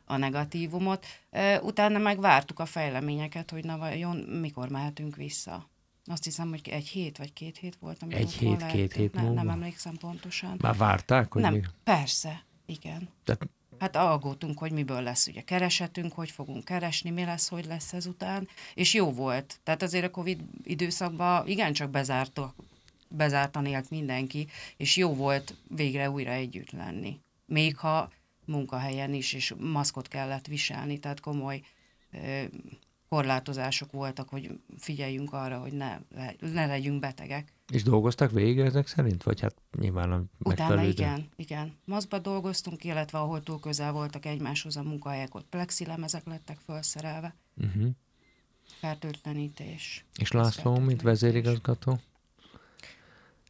a 0.05 0.17
negatívumot. 0.17 1.07
Utána 1.63 1.99
meg 1.99 2.21
vártuk 2.21 2.59
a 2.59 2.67
fejleményeket, 2.67 3.51
hogy 3.51 3.65
na 3.65 3.79
vajon 3.79 4.17
mikor 4.17 4.69
mehetünk 4.69 5.17
vissza. 5.17 5.71
Azt 6.05 6.25
hiszem, 6.25 6.49
hogy 6.49 6.61
egy 6.69 6.89
hét 6.89 7.19
vagy 7.19 7.33
két 7.33 7.57
hét 7.59 7.77
volt. 7.81 8.03
Egy 8.09 8.33
hét, 8.33 8.67
két 8.67 8.93
hét 8.93 9.13
nem, 9.15 9.33
nem 9.33 9.49
emlékszem 9.49 9.97
pontosan. 9.97 10.57
Már 10.61 10.77
várták? 10.77 11.33
Hogy 11.33 11.43
nem, 11.43 11.53
mi? 11.53 11.63
persze, 11.85 12.45
igen. 12.67 13.09
Tehát 13.25 13.49
Hát 13.79 13.97
aggódtunk, 13.97 14.59
hogy 14.59 14.73
miből 14.73 15.03
lesz 15.03 15.27
ugye 15.27 15.41
keresetünk, 15.41 16.13
hogy 16.13 16.31
fogunk 16.31 16.65
keresni, 16.65 17.11
mi 17.11 17.25
lesz, 17.25 17.49
hogy 17.49 17.65
lesz 17.65 17.93
ezután, 17.93 18.49
és 18.75 18.95
jó 18.95 19.13
volt. 19.13 19.61
Tehát 19.63 19.83
azért 19.83 20.05
a 20.05 20.11
Covid 20.11 20.41
időszakban 20.65 21.47
igencsak 21.49 21.91
bezártak, 21.91 22.55
bezártan 23.09 23.67
élt 23.67 23.91
mindenki, 23.91 24.47
és 24.77 24.97
jó 24.97 25.15
volt 25.15 25.57
végre 25.69 26.11
újra 26.11 26.31
együtt 26.31 26.71
lenni. 26.71 27.21
Még 27.47 27.77
ha 27.77 28.11
munkahelyen 28.45 29.15
is, 29.15 29.33
és 29.33 29.55
maszkot 29.59 30.09
kellett 30.09 30.47
viselni, 30.47 30.99
tehát 30.99 31.21
komoly 31.21 31.63
korlátozások 33.09 33.93
voltak, 33.93 34.29
hogy 34.29 34.61
figyeljünk 34.79 35.33
arra, 35.33 35.59
hogy 35.59 35.73
ne, 35.73 35.99
ne 36.39 36.67
legyünk 36.67 37.01
betegek. 37.01 37.53
És 37.73 37.83
dolgoztak 37.83 38.31
végig 38.31 38.59
ezek 38.59 38.87
szerint? 38.87 39.23
Vagy 39.23 39.41
hát 39.41 39.55
nyilván 39.79 40.13
a 40.13 40.23
Utána 40.39 40.83
igen, 40.83 41.29
igen. 41.37 41.77
Maszkba 41.85 42.19
dolgoztunk, 42.19 42.85
illetve 42.85 43.19
ahol 43.19 43.43
túl 43.43 43.61
közel 43.61 43.93
voltak 43.93 44.27
egymáshoz 44.27 44.77
a 44.77 44.83
munkahelyek, 44.83 45.35
ott 45.35 45.47
plexilemezek 45.51 46.27
lettek 46.27 46.59
felszerelve. 46.67 47.35
Uh-huh. 47.57 47.89
Fertőtlenítés. 48.79 50.05
És 50.19 50.33
László, 50.33 50.79
mint 50.79 51.03
vezérigazgató? 51.03 52.01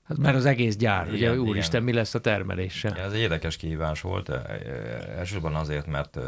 Hát 0.03 0.19
mert 0.19 0.37
az 0.37 0.45
egész 0.45 0.77
gyár, 0.77 1.15
igen, 1.15 1.39
ugye 1.39 1.41
úristen, 1.41 1.83
mi 1.83 1.93
lesz 1.93 2.15
a 2.15 2.21
termelése? 2.21 2.95
Ez 2.95 3.13
egy 3.13 3.19
érdekes 3.19 3.57
kihívás 3.57 4.01
volt, 4.01 4.29
elsősorban 4.29 5.55
azért, 5.55 5.87
mert 5.87 6.19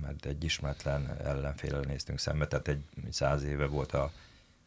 mert 0.00 0.26
egy 0.26 0.44
ismeretlen 0.44 1.16
ellenfélel 1.24 1.80
néztünk 1.80 2.18
szembe, 2.18 2.46
tehát 2.46 2.68
egy 2.68 2.82
száz 3.10 3.42
éve 3.42 3.66
volt 3.66 3.92
a, 3.92 4.12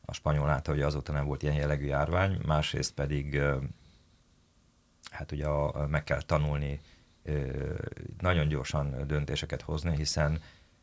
a 0.09 0.13
spanyol 0.13 0.49
át, 0.49 0.67
hogy 0.67 0.81
azóta 0.81 1.11
nem 1.11 1.25
volt 1.25 1.43
ilyen 1.43 1.55
jellegű 1.55 1.85
járvány, 1.85 2.39
másrészt 2.45 2.93
pedig 2.93 3.41
hát 5.11 5.31
ugye 5.31 5.45
a, 5.45 5.87
meg 5.87 6.03
kell 6.03 6.21
tanulni 6.21 6.79
nagyon 8.19 8.47
gyorsan 8.47 9.07
döntéseket 9.07 9.61
hozni, 9.61 9.95
hiszen 9.95 10.41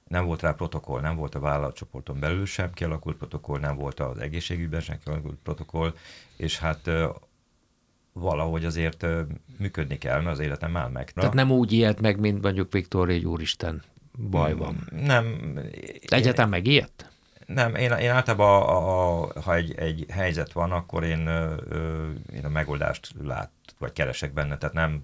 nem 0.08 0.24
volt 0.24 0.42
rá 0.42 0.52
protokoll, 0.52 1.00
nem 1.00 1.16
volt 1.16 1.34
a 1.34 1.40
vállalatcsoporton 1.40 2.20
belül 2.20 2.46
sem 2.46 2.72
kialakult 2.72 3.16
protokoll, 3.16 3.58
nem 3.58 3.76
volt 3.76 4.00
az 4.00 4.18
egészségügyben 4.18 4.80
sem 4.80 4.98
kialakult 5.04 5.38
protokoll, 5.42 5.94
és 6.36 6.58
hát 6.58 6.90
valahogy 8.12 8.64
azért 8.64 9.06
működni 9.58 9.98
kell, 9.98 10.20
mert 10.20 10.32
az 10.32 10.44
életem 10.44 10.70
már 10.70 10.90
meg. 10.90 11.10
Tehát 11.10 11.34
nem 11.34 11.50
úgy 11.50 11.72
ilyet 11.72 12.00
meg, 12.00 12.18
mint 12.20 12.42
mondjuk 12.42 12.72
Viktor 12.72 13.08
egy 13.08 13.24
úristen 13.24 13.82
baj 14.30 14.54
van. 14.54 14.88
Nem. 14.90 15.58
Egyetem 16.06 16.48
meg 16.48 16.66
ilyet? 16.66 17.12
Nem, 17.46 17.74
én, 17.74 17.92
én 17.92 18.10
általában, 18.10 18.62
a, 18.62 19.22
a, 19.22 19.32
ha 19.40 19.54
egy, 19.54 19.74
egy 19.78 20.06
helyzet 20.10 20.52
van, 20.52 20.72
akkor 20.72 21.04
én, 21.04 21.26
ö, 21.26 22.10
én 22.34 22.44
a 22.44 22.48
megoldást 22.48 23.10
lát, 23.22 23.50
vagy 23.78 23.92
keresek 23.92 24.32
benne, 24.32 24.56
tehát 24.58 24.74
nem, 24.74 25.02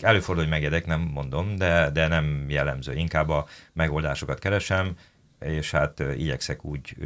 előfordul, 0.00 0.44
hogy 0.44 0.52
megjedek, 0.52 0.86
nem 0.86 1.00
mondom, 1.00 1.56
de, 1.56 1.90
de 1.90 2.08
nem 2.08 2.44
jellemző. 2.48 2.92
Inkább 2.92 3.28
a 3.28 3.46
megoldásokat 3.72 4.38
keresem, 4.38 4.96
és 5.40 5.70
hát 5.70 6.02
igyekszek 6.16 6.64
úgy 6.64 6.96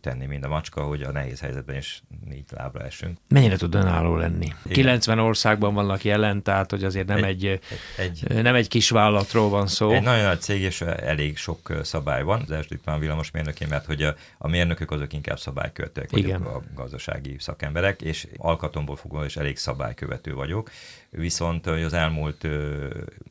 tenni, 0.00 0.26
mint 0.26 0.44
a 0.44 0.48
macska, 0.48 0.82
hogy 0.82 1.02
a 1.02 1.10
nehéz 1.10 1.40
helyzetben 1.40 1.76
is 1.76 2.02
négy 2.24 2.44
lábra 2.50 2.84
esünk. 2.84 3.18
Mennyire 3.28 3.56
tud 3.56 3.74
önálló 3.74 4.16
lenni? 4.16 4.44
Igen. 4.44 4.72
90 4.72 5.18
országban 5.18 5.74
vannak 5.74 6.04
jelen, 6.04 6.42
tehát 6.42 6.70
hogy 6.70 6.84
azért 6.84 7.06
nem 7.06 7.24
egy, 7.24 7.44
egy, 7.44 7.60
egy, 7.96 8.42
nem 8.42 8.54
egy 8.54 8.68
kis 8.68 8.90
vállalatról 8.90 9.48
van 9.48 9.66
szó. 9.66 9.90
Egy 9.90 10.02
nagyon 10.02 10.24
nagy 10.24 10.40
cég, 10.40 10.60
és 10.60 10.80
elég 10.80 11.36
sok 11.36 11.72
szabály 11.82 12.22
van. 12.22 12.40
Az 12.40 12.50
első 12.50 12.80
a 12.84 12.98
villamos 12.98 13.30
mérnöké, 13.30 13.64
mert 13.64 13.86
hogy 13.86 14.02
a, 14.02 14.14
a 14.38 14.48
mérnökök 14.48 14.90
azok 14.90 15.12
inkább 15.12 15.38
szabálykövetőek 15.38 16.10
vagyok, 16.10 16.46
a 16.46 16.62
gazdasági 16.74 17.36
szakemberek, 17.38 18.02
és 18.02 18.26
alkatomból 18.36 18.96
fogva 18.96 19.24
is 19.24 19.36
elég 19.36 19.56
szabálykövető 19.56 20.34
vagyok. 20.34 20.70
Viszont 21.10 21.66
az 21.66 21.92
elmúlt 21.92 22.46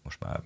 most 0.04 0.20
már 0.20 0.40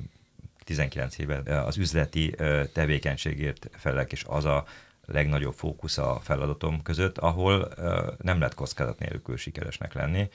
19 0.66 1.18
éve 1.18 1.62
az 1.62 1.78
üzleti 1.78 2.36
tevékenységért 2.74 3.70
felelek, 3.72 4.12
és 4.12 4.24
az 4.28 4.46
a 4.46 4.66
legnagyobb 5.06 5.54
fókusz 5.54 5.98
a 5.98 6.20
feladatom 6.24 6.82
között, 6.82 7.18
ahol 7.18 7.74
nem 8.22 8.40
lehet 8.40 8.54
kockázat 8.54 9.00
nélkül 9.00 9.38
sikeresnek 9.38 9.94
lenni. 9.94 10.30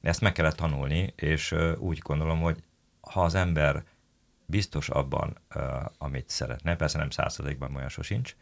Ezt 0.00 0.20
meg 0.20 0.32
kellett 0.32 0.56
tanulni, 0.56 1.12
és 1.16 1.54
úgy 1.78 1.98
gondolom, 1.98 2.40
hogy 2.40 2.62
ha 3.00 3.22
az 3.22 3.34
ember 3.34 3.84
biztos 4.46 4.88
abban, 4.88 5.38
amit 5.98 6.28
szeretne, 6.28 6.76
persze 6.76 6.98
nem 6.98 7.10
százszerzékban 7.10 7.76
olyan 7.76 7.88
sosincs, 7.88 8.36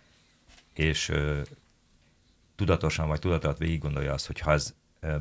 és 0.72 1.12
tudatosan 2.56 3.08
vagy 3.08 3.18
tudatot 3.18 3.58
végig 3.58 3.80
gondolja 3.80 4.12
azt, 4.12 4.26
hogy 4.26 4.38
ha 4.38 4.52
ez 4.52 4.74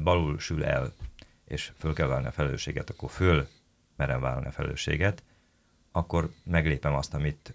balul 0.03 0.39
sül 0.39 0.65
el, 0.65 0.93
és 1.45 1.71
föl 1.77 1.93
kell 1.93 2.07
válni 2.07 2.27
a 2.27 2.31
felelősséget, 2.31 2.89
akkor 2.89 3.09
föl 3.09 3.47
merem 3.95 4.21
válni 4.21 4.45
a 4.45 4.51
felelősséget, 4.51 5.23
akkor 5.91 6.29
meglépem 6.43 6.93
azt, 6.93 7.13
amit 7.13 7.53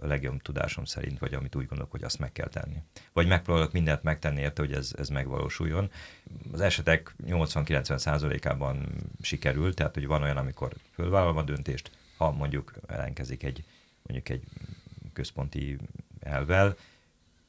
a 0.00 0.06
legjobb 0.06 0.42
tudásom 0.42 0.84
szerint, 0.84 1.18
vagy 1.18 1.34
amit 1.34 1.54
úgy 1.54 1.66
gondolok, 1.66 1.90
hogy 1.90 2.04
azt 2.04 2.18
meg 2.18 2.32
kell 2.32 2.48
tenni. 2.48 2.76
Vagy 3.12 3.26
megpróbálok 3.26 3.72
mindent 3.72 4.02
megtenni 4.02 4.40
érte, 4.40 4.62
hogy 4.62 4.72
ez, 4.72 4.92
ez 4.98 5.08
megvalósuljon. 5.08 5.90
Az 6.52 6.60
esetek 6.60 7.14
80-90 7.26 7.96
százalékában 7.96 8.86
sikerül, 9.20 9.74
tehát 9.74 9.94
hogy 9.94 10.06
van 10.06 10.22
olyan, 10.22 10.36
amikor 10.36 10.72
fölvállalom 10.92 11.36
a 11.36 11.42
döntést, 11.42 11.90
ha 12.16 12.30
mondjuk 12.30 12.72
ellenkezik 12.86 13.42
egy, 13.42 13.64
mondjuk 14.02 14.28
egy 14.28 14.44
központi 15.12 15.78
elvel, 16.20 16.76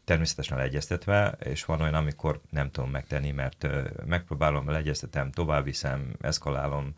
természetesen 0.03 0.57
leegyeztetve, 0.57 1.38
és 1.43 1.65
van 1.65 1.81
olyan, 1.81 1.93
amikor 1.93 2.41
nem 2.50 2.72
tudom 2.72 2.89
megtenni, 2.89 3.31
mert 3.31 3.67
megpróbálom, 4.05 4.69
leegyeztetem, 4.69 5.31
tovább 5.31 5.63
viszem, 5.63 6.13
eszkalálom, 6.22 6.93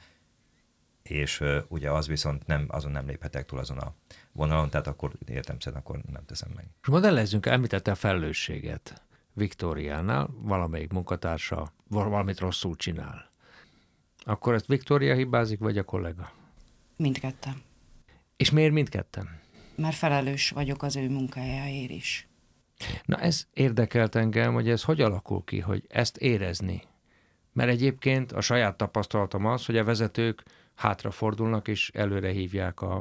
és 1.09 1.39
uh, 1.39 1.57
ugye 1.67 1.91
az 1.91 2.07
viszont 2.07 2.47
nem, 2.47 2.65
azon 2.67 2.91
nem 2.91 3.07
léphetek 3.07 3.45
túl 3.45 3.59
azon 3.59 3.77
a 3.77 3.93
vonalon, 4.31 4.69
tehát 4.69 4.87
akkor 4.87 5.11
értem 5.25 5.59
szerint, 5.59 5.81
akkor 5.83 6.01
nem 6.11 6.25
teszem 6.25 6.51
meg. 6.55 6.65
És 6.81 6.87
modellezzünk, 6.87 7.45
említette 7.45 7.91
a 7.91 7.95
felelősséget 7.95 9.01
Viktóriánál, 9.33 10.29
valamelyik 10.41 10.91
munkatársa 10.91 11.73
valamit 11.87 12.39
rosszul 12.39 12.75
csinál. 12.75 13.31
Akkor 14.23 14.53
ezt 14.53 14.67
Viktória 14.67 15.15
hibázik, 15.15 15.59
vagy 15.59 15.77
a 15.77 15.83
kollega? 15.83 16.31
Mindketten. 16.95 17.61
És 18.37 18.49
miért 18.51 18.73
mindketten? 18.73 19.39
Mert 19.75 19.95
felelős 19.95 20.49
vagyok 20.49 20.83
az 20.83 20.95
ő 20.95 21.09
munkájáért 21.09 21.91
is. 21.91 22.27
Na 23.05 23.17
ez 23.17 23.47
érdekelt 23.53 24.15
engem, 24.15 24.53
hogy 24.53 24.69
ez 24.69 24.83
hogy 24.83 25.01
alakul 25.01 25.43
ki, 25.43 25.59
hogy 25.59 25.83
ezt 25.87 26.17
érezni. 26.17 26.81
Mert 27.53 27.69
egyébként 27.69 28.31
a 28.31 28.41
saját 28.41 28.77
tapasztalatom 28.77 29.45
az, 29.45 29.65
hogy 29.65 29.77
a 29.77 29.83
vezetők 29.83 30.43
hátrafordulnak, 30.79 31.67
és 31.67 31.91
előre 31.93 32.31
hívják 32.31 32.81
a, 32.81 32.95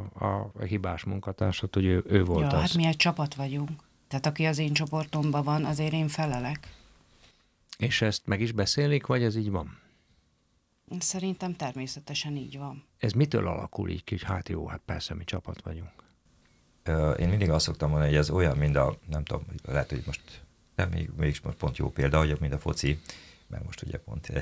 a 0.55 0.63
hibás 0.63 1.05
munkatársat, 1.05 1.75
hogy 1.75 1.85
ő, 1.85 2.05
ő 2.07 2.25
volt 2.25 2.53
ja, 2.53 2.59
az. 2.59 2.63
hát 2.63 2.75
mi 2.75 2.87
egy 2.87 2.97
csapat 2.97 3.35
vagyunk. 3.35 3.71
Tehát 4.09 4.27
aki 4.27 4.45
az 4.45 4.59
én 4.59 4.73
csoportomban 4.73 5.45
van, 5.45 5.65
azért 5.65 5.93
én 5.93 6.09
felelek. 6.09 6.69
És 7.79 8.03
ezt 8.03 8.23
meg 8.27 8.41
is 8.41 8.53
beszélik, 8.53 9.07
vagy 9.07 9.23
ez 9.23 9.37
így 9.37 9.51
van? 9.51 9.79
Szerintem 10.99 11.55
természetesen 11.55 12.37
így 12.37 12.59
van. 12.59 12.85
Ez 12.99 13.13
mitől 13.13 13.47
alakul 13.47 13.89
így 13.89 14.03
hogy 14.09 14.23
hát 14.23 14.49
jó, 14.49 14.67
hát 14.67 14.81
persze 14.85 15.15
mi 15.15 15.25
csapat 15.25 15.63
vagyunk? 15.63 15.91
Én 17.19 17.29
mindig 17.29 17.51
azt 17.51 17.65
szoktam 17.65 17.91
mondani, 17.91 18.11
hogy 18.11 18.21
ez 18.21 18.31
olyan, 18.31 18.57
mint 18.57 18.77
a, 18.77 18.99
nem 19.09 19.25
tudom, 19.25 19.45
lehet, 19.65 19.91
hogy 19.91 20.03
most 20.07 20.43
nem, 20.75 20.89
még, 20.89 21.11
mégis 21.17 21.41
most 21.41 21.57
pont 21.57 21.77
jó 21.77 21.91
példa, 21.91 22.19
hogy 22.19 22.37
mint 22.41 22.53
a 22.53 22.59
foci, 22.59 23.01
mert 23.49 23.65
most 23.65 23.83
ugye 23.83 23.99
pont 23.99 24.33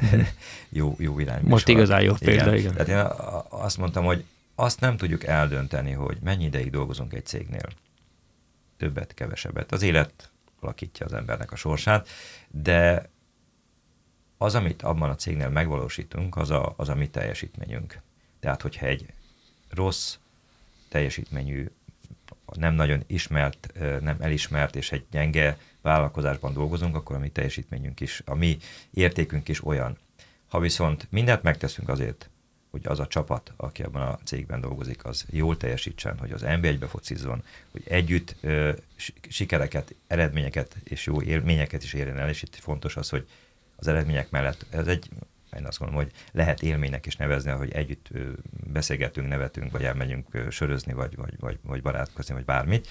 jó, 0.69 0.95
jó 0.99 1.19
irány. 1.19 1.41
Most 1.43 1.69
igazán 1.69 2.03
jó 2.03 2.15
példa, 2.15 2.57
igen. 2.57 2.73
igen. 2.73 2.87
Tehát 2.87 2.89
én 2.89 3.27
azt 3.49 3.79
mondtam, 3.79 4.05
hogy 4.05 4.25
azt 4.55 4.81
nem 4.81 4.97
tudjuk 4.97 5.25
eldönteni, 5.25 5.93
hogy 5.93 6.19
mennyi 6.23 6.45
ideig 6.45 6.71
dolgozunk 6.71 7.13
egy 7.15 7.27
cégnél. 7.27 7.69
Többet, 8.77 9.15
kevesebbet. 9.15 9.73
Az 9.73 9.83
élet 9.83 10.31
alakítja 10.61 11.07
az 11.07 11.13
embernek 11.13 11.53
a 11.53 11.57
sorsát, 11.57 12.09
de 12.49 13.11
az, 14.37 14.55
amit 14.55 14.83
abban 14.83 15.11
a 15.11 15.15
cégnél 15.15 15.49
megvalósítunk, 15.49 16.37
az 16.37 16.51
a, 16.51 16.75
az 16.77 16.89
a 16.89 16.95
mi 16.95 17.09
teljesítményünk. 17.09 18.01
Tehát, 18.41 18.63
hogyha 18.63 18.87
egy 18.87 19.07
rossz 19.71 20.17
teljesítményű, 20.89 21.71
nem 22.55 22.75
nagyon 22.75 23.03
ismert, 23.07 23.73
nem 24.01 24.17
elismert 24.21 24.77
és 24.77 24.93
egy 24.93 25.05
gyenge 25.11 25.59
vállalkozásban 25.81 26.53
dolgozunk, 26.53 26.97
akkor 26.97 27.17
a 27.17 27.19
mi 27.19 27.29
teljesítményünk 27.29 28.01
is, 28.01 28.23
a 28.25 28.35
mi 28.35 28.59
értékünk 28.91 29.49
is 29.49 29.65
olyan. 29.65 29.99
Ha 30.49 30.61
viszont 30.61 31.07
mindent 31.11 31.43
megteszünk 31.43 31.89
azért, 31.89 32.31
hogy 32.71 32.87
az 32.87 33.01
a 33.01 33.07
csapat, 33.07 33.53
aki 33.57 33.83
abban 33.83 34.03
a 34.03 34.19
cégben 34.25 34.61
dolgozik, 34.61 35.05
az 35.05 35.25
jól 35.31 35.57
teljesítsen, 35.57 36.19
hogy 36.19 36.33
az 36.33 36.43
NB1-be 36.45 36.87
focizzon, 36.87 37.43
hogy 37.71 37.83
együtt 37.89 38.37
ö, 38.41 38.73
sikereket, 39.29 39.95
eredményeket 40.07 40.77
és 40.85 41.07
jó 41.07 41.23
élményeket 41.23 41.83
is 41.83 41.93
érjen 41.93 42.19
el, 42.19 42.29
és 42.29 42.43
itt 42.43 42.57
fontos 42.57 42.97
az, 42.97 43.09
hogy 43.09 43.27
az 43.77 43.89
eredmények 43.89 44.31
mellett 44.31 44.67
ez 44.71 44.87
egy, 44.87 45.09
én 45.57 45.67
azt 45.67 45.79
gondolom, 45.79 46.05
hogy 46.05 46.13
lehet 46.33 46.63
élménynek 46.63 47.07
is 47.07 47.17
nevezni, 47.17 47.51
hogy 47.51 47.73
együtt 47.73 48.09
beszélgetünk, 48.73 49.29
nevetünk, 49.29 49.71
vagy 49.71 49.85
elmegyünk 49.85 50.47
sörözni, 50.51 50.93
vagy, 50.93 51.17
vagy, 51.17 51.35
vagy, 51.39 51.59
vagy 51.63 51.83
barátkozni, 51.83 52.35
vagy 52.35 52.45
bármit. 52.45 52.89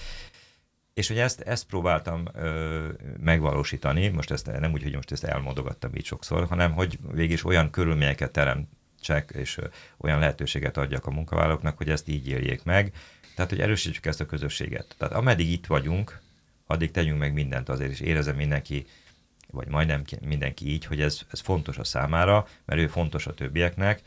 És 0.94 1.08
hogy 1.08 1.18
ezt, 1.18 1.40
ezt 1.40 1.66
próbáltam 1.66 2.24
ö, 2.34 2.88
megvalósítani, 3.20 4.08
most 4.08 4.30
ezt 4.30 4.46
nem 4.46 4.72
úgy, 4.72 4.82
hogy 4.82 4.94
most 4.94 5.12
ezt 5.12 5.24
elmondogattam 5.24 5.94
így 5.94 6.04
sokszor, 6.04 6.46
hanem 6.46 6.72
hogy 6.72 6.98
végig 7.12 7.40
olyan 7.44 7.70
körülményeket 7.70 8.30
teremtsek, 8.30 9.30
és 9.34 9.58
ö, 9.58 9.66
olyan 9.96 10.18
lehetőséget 10.18 10.76
adjak 10.76 11.06
a 11.06 11.10
munkavállalóknak, 11.10 11.76
hogy 11.76 11.90
ezt 11.90 12.08
így 12.08 12.28
éljék 12.28 12.64
meg. 12.64 12.92
Tehát, 13.34 13.50
hogy 13.50 13.60
erősítsük 13.60 14.06
ezt 14.06 14.20
a 14.20 14.26
közösséget. 14.26 14.94
Tehát 14.98 15.14
ameddig 15.14 15.50
itt 15.50 15.66
vagyunk, 15.66 16.20
addig 16.66 16.90
tegyünk 16.90 17.18
meg 17.18 17.32
mindent 17.32 17.68
azért, 17.68 17.90
és 17.90 18.00
érezem 18.00 18.36
mindenki, 18.36 18.86
vagy 19.56 19.68
majdnem 19.68 20.02
mindenki 20.20 20.68
így, 20.68 20.84
hogy 20.84 21.00
ez, 21.00 21.20
ez 21.30 21.40
fontos 21.40 21.78
a 21.78 21.84
számára, 21.84 22.46
mert 22.64 22.80
ő 22.80 22.86
fontos 22.86 23.26
a 23.26 23.34
többieknek, 23.34 24.02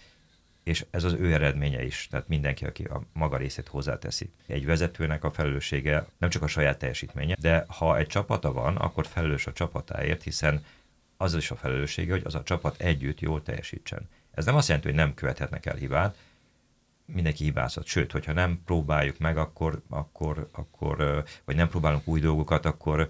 és 0.64 0.86
ez 0.92 1.04
az 1.04 1.14
ő 1.14 1.34
eredménye 1.34 1.84
is, 1.84 2.08
tehát 2.10 2.28
mindenki, 2.28 2.66
aki 2.66 2.84
a 2.84 3.02
maga 3.14 3.38
részét 3.38 3.68
hozzáteszi. 3.68 4.32
Egy 4.48 4.66
vezetőnek 4.66 5.24
a 5.24 5.32
felelőssége 5.32 6.06
nem 6.18 6.30
csak 6.30 6.42
a 6.44 6.48
saját 6.48 6.78
teljesítménye, 6.78 7.36
de 7.40 7.66
ha 7.68 7.98
egy 7.98 8.08
csapata 8.08 8.52
van, 8.52 8.76
akkor 8.76 9.06
felelős 9.06 9.48
a 9.48 9.54
csapatáért, 9.54 10.24
hiszen 10.24 10.66
az 11.18 11.36
is 11.36 11.52
a 11.52 11.56
felelőssége, 11.56 12.12
hogy 12.12 12.22
az 12.26 12.36
a 12.36 12.44
csapat 12.44 12.82
együtt 12.82 13.20
jól 13.20 13.42
teljesítsen. 13.44 14.10
Ez 14.32 14.46
nem 14.46 14.56
azt 14.56 14.68
jelenti, 14.68 14.88
hogy 14.88 14.98
nem 14.98 15.14
követhetnek 15.14 15.66
el 15.66 15.76
hibát, 15.76 16.18
mindenki 17.06 17.44
hibázott. 17.44 17.86
Sőt, 17.86 18.12
hogyha 18.12 18.34
nem 18.34 18.62
próbáljuk 18.66 19.18
meg, 19.18 19.38
akkor, 19.38 19.82
akkor, 19.90 20.50
akkor 20.52 21.24
vagy 21.46 21.56
nem 21.56 21.70
próbálunk 21.70 22.08
új 22.08 22.20
dolgokat, 22.20 22.66
akkor 22.66 23.08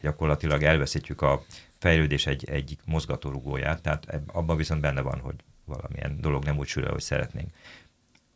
gyakorlatilag 0.00 0.62
elveszítjük 0.62 1.22
a 1.22 1.44
fejlődés 1.78 2.26
egy, 2.26 2.50
egyik 2.50 2.80
mozgatórugóját, 2.84 3.82
tehát 3.82 4.20
abban 4.26 4.56
viszont 4.56 4.80
benne 4.80 5.00
van, 5.00 5.18
hogy 5.18 5.34
valamilyen 5.64 6.20
dolog 6.20 6.44
nem 6.44 6.58
úgy 6.58 6.66
sül 6.66 6.84
el, 6.84 6.92
hogy 6.92 7.00
szeretnénk. 7.00 7.50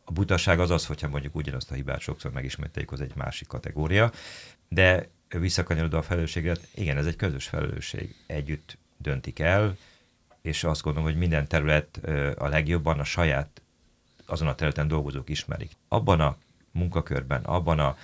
A 0.03 0.11
butaság 0.11 0.59
az 0.59 0.69
az, 0.69 0.85
hogyha 0.85 1.07
mondjuk 1.07 1.35
ugyanazt 1.35 1.71
a 1.71 1.73
hibát 1.73 1.99
sokszor 1.99 2.31
megismételjük, 2.31 2.91
az 2.91 3.01
egy 3.01 3.15
másik 3.15 3.47
kategória, 3.47 4.11
de 4.69 5.09
visszakanyarodva 5.29 5.97
a 5.97 6.01
felelősséget, 6.01 6.67
igen, 6.75 6.97
ez 6.97 7.05
egy 7.05 7.15
közös 7.15 7.47
felelősség. 7.47 8.15
Együtt 8.27 8.77
döntik 8.97 9.39
el, 9.39 9.77
és 10.41 10.63
azt 10.63 10.81
gondolom, 10.81 11.09
hogy 11.09 11.17
minden 11.17 11.47
terület 11.47 11.97
a 12.37 12.47
legjobban 12.47 12.99
a 12.99 13.03
saját 13.03 13.61
azon 14.25 14.47
a 14.47 14.55
területen 14.55 14.87
dolgozók 14.87 15.29
ismerik. 15.29 15.71
Abban 15.87 16.19
a 16.19 16.37
munkakörben, 16.71 17.43
abban 17.43 17.79
a 17.79 17.97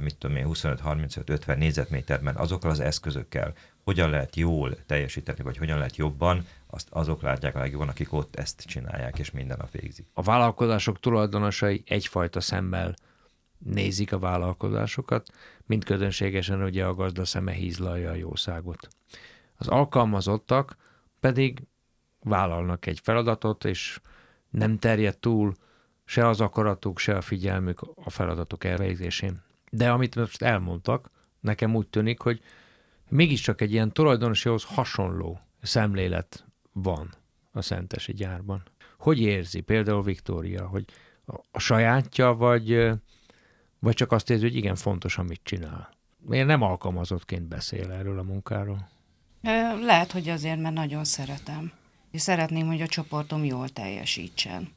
mit 0.00 0.16
tudom 0.16 0.36
én, 0.36 0.46
25-35-50 0.48 1.56
négyzetméterben 1.56 2.36
azokkal 2.36 2.70
az 2.70 2.80
eszközökkel 2.80 3.52
hogyan 3.84 4.10
lehet 4.10 4.36
jól 4.36 4.76
teljesíteni, 4.86 5.42
vagy 5.42 5.56
hogyan 5.56 5.78
lehet 5.78 5.96
jobban, 5.96 6.46
azt 6.66 6.88
azok 6.90 7.22
látják 7.22 7.54
a 7.54 7.58
legjobban, 7.58 7.88
akik 7.88 8.12
ott 8.12 8.36
ezt 8.36 8.62
csinálják, 8.62 9.18
és 9.18 9.30
minden 9.30 9.56
nap 9.56 9.70
végzik. 9.70 10.06
A 10.12 10.22
vállalkozások 10.22 11.00
tulajdonosai 11.00 11.82
egyfajta 11.86 12.40
szemmel 12.40 12.94
nézik 13.58 14.12
a 14.12 14.18
vállalkozásokat, 14.18 15.30
mint 15.66 15.84
közönségesen 15.84 16.62
ugye 16.62 16.84
a 16.84 16.94
gazda 16.94 17.24
szeme 17.24 17.52
hízlalja 17.52 18.10
a 18.10 18.14
jószágot. 18.14 18.88
Az 19.56 19.68
alkalmazottak 19.68 20.76
pedig 21.20 21.62
vállalnak 22.20 22.86
egy 22.86 23.00
feladatot, 23.02 23.64
és 23.64 24.00
nem 24.50 24.78
terjed 24.78 25.18
túl 25.18 25.54
se 26.04 26.28
az 26.28 26.40
akaratuk, 26.40 26.98
se 26.98 27.16
a 27.16 27.20
figyelmük 27.20 27.80
a 27.94 28.10
feladatok 28.10 28.64
elvégzésén. 28.64 29.42
De 29.74 29.90
amit 29.90 30.14
most 30.14 30.42
elmondtak, 30.42 31.10
nekem 31.40 31.74
úgy 31.74 31.88
tűnik, 31.88 32.20
hogy 32.20 32.40
mégiscsak 33.08 33.60
egy 33.60 33.72
ilyen 33.72 33.92
tulajdonoshoz 33.92 34.64
hasonló 34.64 35.40
szemlélet 35.62 36.44
van 36.72 37.14
a 37.52 37.62
Szentesi 37.62 38.12
gyárban. 38.12 38.62
Hogy 38.98 39.20
érzi 39.20 39.60
például 39.60 40.02
Viktória, 40.02 40.66
hogy 40.66 40.84
a 41.50 41.58
sajátja, 41.58 42.34
vagy, 42.34 42.90
vagy 43.78 43.94
csak 43.94 44.12
azt 44.12 44.30
érzi, 44.30 44.42
hogy 44.42 44.56
igen, 44.56 44.74
fontos, 44.74 45.18
amit 45.18 45.40
csinál? 45.42 45.90
Miért 46.18 46.46
nem 46.46 46.62
alkalmazottként 46.62 47.48
beszél 47.48 47.90
erről 47.90 48.18
a 48.18 48.22
munkáról? 48.22 48.88
Lehet, 49.80 50.12
hogy 50.12 50.28
azért, 50.28 50.60
mert 50.60 50.74
nagyon 50.74 51.04
szeretem. 51.04 51.72
És 52.10 52.20
szeretném, 52.20 52.66
hogy 52.66 52.80
a 52.80 52.86
csoportom 52.86 53.44
jól 53.44 53.68
teljesítsen. 53.68 54.68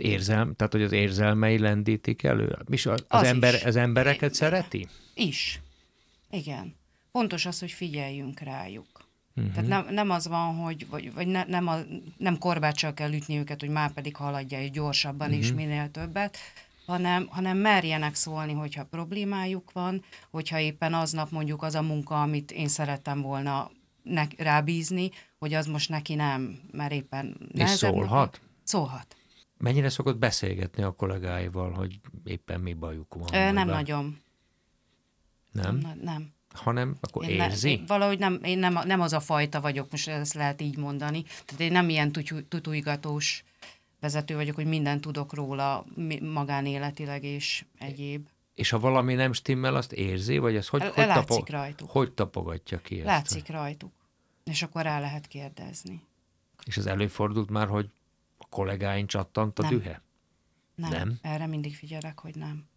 Érzelm, 0.00 0.54
tehát, 0.54 0.72
hogy 0.72 0.82
az 0.82 0.92
érzelmei 0.92 1.58
lendítik 1.58 2.22
elő? 2.22 2.58
az, 2.66 2.86
az, 2.86 3.04
az, 3.08 3.22
ember, 3.22 3.54
az 3.64 3.76
embereket 3.76 4.30
é, 4.30 4.34
szereti? 4.34 4.88
Is. 5.14 5.60
Igen. 6.30 6.76
Fontos 7.12 7.46
az, 7.46 7.58
hogy 7.58 7.70
figyeljünk 7.70 8.40
rájuk. 8.40 8.86
Uh-huh. 9.36 9.52
Tehát 9.52 9.68
nem, 9.68 9.94
nem 9.94 10.10
az 10.10 10.28
van, 10.28 10.54
hogy 10.54 10.86
vagy, 10.88 11.12
vagy 11.12 11.26
ne, 11.26 11.44
nem, 11.44 11.66
a, 11.66 11.76
nem 12.16 12.38
korbáccsal 12.38 12.94
kell 12.94 13.12
ütni 13.12 13.38
őket, 13.38 13.60
hogy 13.60 13.68
már 13.68 13.92
pedig 13.92 14.16
haladja 14.16 14.60
és 14.60 14.70
gyorsabban 14.70 15.28
uh-huh. 15.28 15.44
és 15.44 15.52
minél 15.52 15.90
többet, 15.90 16.36
hanem, 16.86 17.26
hanem 17.30 17.56
merjenek 17.56 18.14
szólni, 18.14 18.52
hogyha 18.52 18.84
problémájuk 18.84 19.72
van, 19.72 20.04
hogyha 20.30 20.58
éppen 20.58 20.94
aznap 20.94 21.30
mondjuk 21.30 21.62
az 21.62 21.74
a 21.74 21.82
munka, 21.82 22.22
amit 22.22 22.50
én 22.50 22.68
szerettem 22.68 23.20
volna 23.20 23.70
ne, 24.02 24.24
rábízni, 24.36 25.10
hogy 25.38 25.54
az 25.54 25.66
most 25.66 25.88
neki 25.88 26.14
nem, 26.14 26.58
mert 26.72 26.92
éppen 26.92 27.36
És 27.52 27.70
szólhat? 27.70 28.40
Szólhat. 28.64 29.16
Mennyire 29.58 29.88
szokott 29.88 30.16
beszélgetni 30.16 30.82
a 30.82 30.90
kollégáival, 30.90 31.70
hogy 31.70 32.00
éppen 32.24 32.60
mi 32.60 32.72
bajuk 32.72 33.14
van? 33.14 33.34
Ö, 33.34 33.52
nem 33.52 33.66
nagyon. 33.66 34.18
Nem? 35.52 35.76
Nem. 35.76 35.98
nem 36.02 36.36
hanem 36.58 36.96
akkor 37.00 37.28
én 37.28 37.40
érzi? 37.40 37.74
Ne, 37.74 37.86
valahogy 37.86 38.18
nem, 38.18 38.40
én 38.42 38.58
nem, 38.58 38.78
nem 38.84 39.00
az 39.00 39.12
a 39.12 39.20
fajta 39.20 39.60
vagyok, 39.60 39.90
most 39.90 40.08
ezt 40.08 40.34
lehet 40.34 40.60
így 40.60 40.76
mondani. 40.76 41.22
Tehát 41.22 41.60
én 41.60 41.72
nem 41.72 41.88
ilyen 41.88 42.12
tutújgatós 42.48 43.44
vezető 44.00 44.34
vagyok, 44.34 44.54
hogy 44.54 44.66
mindent 44.66 45.00
tudok 45.00 45.34
róla 45.34 45.84
magánéletileg 46.20 47.24
és 47.24 47.64
egyéb. 47.78 48.28
És 48.54 48.70
ha 48.70 48.78
valami 48.78 49.14
nem 49.14 49.32
stimmel, 49.32 49.74
azt 49.74 49.92
érzi, 49.92 50.38
vagy 50.38 50.56
ez 50.56 50.68
hogy, 50.68 50.82
hogy, 50.82 51.06
tapo- 51.06 51.48
rajtuk. 51.48 51.90
hogy 51.90 52.12
tapogatja 52.12 52.78
ki 52.78 52.96
ezt? 52.96 53.06
Látszik 53.06 53.48
rajtuk. 53.48 53.92
És 54.44 54.62
akkor 54.62 54.82
rá 54.82 55.00
lehet 55.00 55.26
kérdezni. 55.26 56.02
És 56.64 56.76
ez 56.76 56.86
előfordult 56.86 57.50
már, 57.50 57.68
hogy 57.68 57.88
kollégáin 58.48 59.06
csattant 59.06 59.58
a 59.58 59.62
nem. 59.62 59.70
dühe? 59.70 60.02
Nem. 60.74 60.90
nem. 60.90 61.18
Erre 61.22 61.46
mindig 61.46 61.76
figyelek, 61.76 62.20
hogy 62.20 62.34
nem 62.34 62.68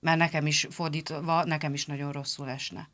mert 0.00 0.18
nekem 0.18 0.46
is 0.46 0.66
fordítva, 0.70 1.44
nekem 1.44 1.74
is 1.74 1.86
nagyon 1.86 2.12
rosszul 2.12 2.48
esne, 2.48 2.88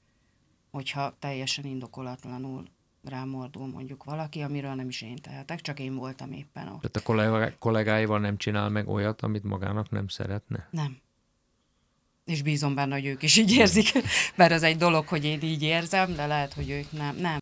hogyha 0.71 1.17
teljesen 1.19 1.65
indokolatlanul 1.65 2.65
rámordul 3.05 3.67
mondjuk 3.67 4.05
valaki, 4.05 4.41
amiről 4.43 4.75
nem 4.75 4.89
is 4.89 5.03
én 5.03 5.17
tehetek, 5.17 5.61
csak 5.61 5.79
én 5.79 5.95
voltam 5.95 6.33
éppen 6.33 6.69
ott. 6.69 6.81
Tehát 6.81 6.97
a 6.97 7.03
kollégá- 7.03 7.59
kollégáival 7.59 8.21
nem 8.21 8.37
csinál 8.37 8.69
meg 8.69 8.89
olyat, 8.89 9.23
amit 9.23 9.43
magának 9.43 9.91
nem 9.91 10.09
szeretne? 10.09 10.69
Nem. 10.71 10.99
És 12.25 12.43
bízom 12.43 12.75
benne, 12.75 12.95
hogy 12.95 13.07
ők 13.07 13.23
is 13.23 13.37
így 13.37 13.53
érzik, 13.53 13.93
mert 14.37 14.53
az 14.53 14.63
egy 14.63 14.77
dolog, 14.77 15.09
hogy 15.09 15.25
én 15.25 15.43
így 15.43 15.63
érzem, 15.63 16.15
de 16.15 16.27
lehet, 16.27 16.53
hogy 16.53 16.71
ők 16.71 16.93
nem. 16.93 17.17
nem. 17.17 17.39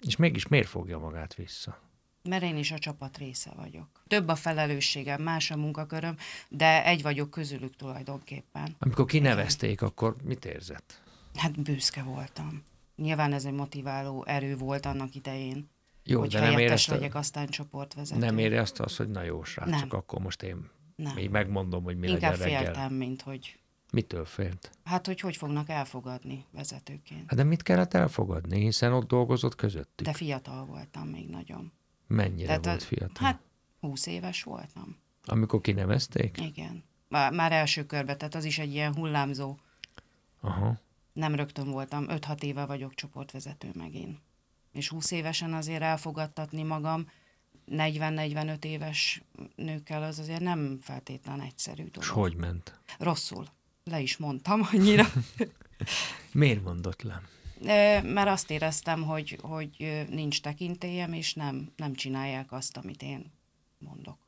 És 0.00 0.16
mégis 0.16 0.48
miért 0.48 0.68
fogja 0.68 0.98
magát 0.98 1.34
vissza? 1.34 1.80
Mert 2.22 2.42
én 2.42 2.56
is 2.56 2.70
a 2.70 2.78
csapat 2.78 3.18
része 3.18 3.50
vagyok. 3.56 3.88
Több 4.06 4.28
a 4.28 4.34
felelősségem, 4.34 5.22
más 5.22 5.50
a 5.50 5.56
munkaköröm, 5.56 6.16
de 6.48 6.84
egy 6.84 7.02
vagyok 7.02 7.30
közülük 7.30 7.76
tulajdonképpen. 7.76 8.76
Amikor 8.78 9.04
kinevezték, 9.04 9.82
akkor 9.82 10.16
mit 10.24 10.44
érzett? 10.44 11.02
Hát 11.34 11.60
büszke 11.60 12.02
voltam. 12.02 12.62
Nyilván 12.96 13.32
ez 13.32 13.44
egy 13.44 13.52
motiváló 13.52 14.24
erő 14.26 14.56
volt 14.56 14.86
annak 14.86 15.14
idején. 15.14 15.70
Jó, 16.04 16.20
hogy 16.20 16.30
de 16.30 16.40
nem 16.40 16.58
érezte, 16.58 16.94
legyek, 16.94 17.14
aztán 17.14 17.46
csoportvezető. 17.46 18.20
Nem 18.20 18.38
érezte 18.38 18.82
azt, 18.82 18.96
hogy 18.96 19.08
na 19.08 19.22
jó 19.22 19.44
srác, 19.44 19.68
nem. 19.68 19.80
csak 19.80 19.92
akkor 19.92 20.20
most 20.20 20.42
én 20.42 20.70
nem. 20.96 21.14
még 21.14 21.30
megmondom, 21.30 21.82
hogy 21.82 21.96
mi 21.96 22.08
Inkább 22.08 22.38
legyen 22.38 22.46
reggel. 22.46 22.64
féltem, 22.64 22.94
mint 22.94 23.22
hogy... 23.22 23.56
Mitől 23.92 24.24
félt? 24.24 24.70
Hát, 24.84 25.06
hogy 25.06 25.20
hogy 25.20 25.36
fognak 25.36 25.68
elfogadni 25.68 26.44
vezetőként. 26.50 27.24
Hát 27.26 27.34
de 27.34 27.44
mit 27.44 27.62
kellett 27.62 27.94
elfogadni, 27.94 28.60
hiszen 28.60 28.92
ott 28.92 29.06
dolgozott 29.06 29.54
közöttük? 29.54 30.06
De 30.06 30.12
fiatal 30.12 30.64
voltam 30.64 31.08
még 31.08 31.28
nagyon. 31.28 31.72
Mennyire 32.06 32.46
Tehát 32.46 32.64
volt 32.64 32.82
fiatal? 32.82 33.26
Hát 33.26 33.40
20 33.80 34.06
éves 34.06 34.42
voltam. 34.42 34.96
Amikor 35.24 35.60
kinevezték? 35.60 36.40
Igen. 36.40 36.84
Már, 37.08 37.52
első 37.52 37.86
körbe, 37.86 38.16
tehát 38.16 38.34
az 38.34 38.44
is 38.44 38.58
egy 38.58 38.72
ilyen 38.72 38.94
hullámzó. 38.94 39.56
Aha. 40.40 40.80
Nem 41.12 41.34
rögtön 41.34 41.70
voltam, 41.70 42.06
5-6 42.08 42.42
éve 42.42 42.64
vagyok 42.64 42.94
csoportvezető 42.94 43.70
megint. 43.74 44.18
És 44.72 44.88
20 44.88 45.10
évesen 45.10 45.54
azért 45.54 45.82
elfogadtatni 45.82 46.62
magam, 46.62 47.06
40-45 47.70 48.64
éves 48.64 49.22
nőkkel 49.56 50.02
az 50.02 50.18
azért 50.18 50.40
nem 50.40 50.78
feltétlen 50.80 51.40
egyszerű 51.40 51.82
dolog. 51.82 52.02
És 52.02 52.08
hogy 52.08 52.34
ment? 52.34 52.80
Rosszul. 52.98 53.46
Le 53.84 54.00
is 54.00 54.16
mondtam 54.16 54.68
annyira. 54.72 55.06
Miért 56.32 56.62
mondott 56.62 57.02
le? 57.02 57.22
Mert 58.02 58.28
azt 58.28 58.50
éreztem, 58.50 59.02
hogy, 59.02 59.38
hogy 59.42 60.04
nincs 60.10 60.40
tekintélyem, 60.40 61.12
és 61.12 61.34
nem, 61.34 61.72
nem 61.76 61.94
csinálják 61.94 62.52
azt, 62.52 62.76
amit 62.76 63.02
én 63.02 63.32
mondok. 63.78 64.18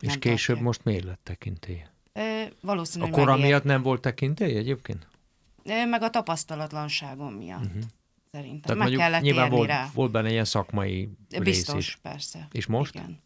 És 0.00 0.08
nem 0.08 0.18
később 0.18 0.56
tartják. 0.56 0.64
most 0.66 0.84
miért 0.84 1.04
lett 1.04 1.20
tekintélye? 1.22 1.94
Valószínűleg 2.60 3.12
A 3.12 3.16
kora 3.16 3.36
miatt 3.36 3.64
nem 3.64 3.82
volt 3.82 4.00
tekintély 4.00 4.56
egyébként? 4.56 5.06
Meg 5.64 6.02
a 6.02 6.10
tapasztalatlanságom 6.10 7.32
miatt. 7.34 7.64
Uh-huh. 7.64 7.82
Szerintem. 8.32 8.76
Tehát 8.76 8.90
Meg 8.90 8.98
kellett 8.98 9.22
nyilván 9.22 9.50
volt, 9.50 9.68
rá. 9.68 9.90
volt 9.94 10.10
benne 10.10 10.30
ilyen 10.30 10.44
szakmai 10.44 11.08
Biztos, 11.42 11.74
rész 11.74 11.86
is. 11.86 11.96
persze. 12.02 12.48
És 12.52 12.66
most? 12.66 12.94
Igen. 12.94 13.22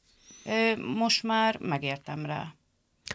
Most 0.94 1.22
már 1.22 1.58
megértem 1.58 2.26
rá. 2.26 2.54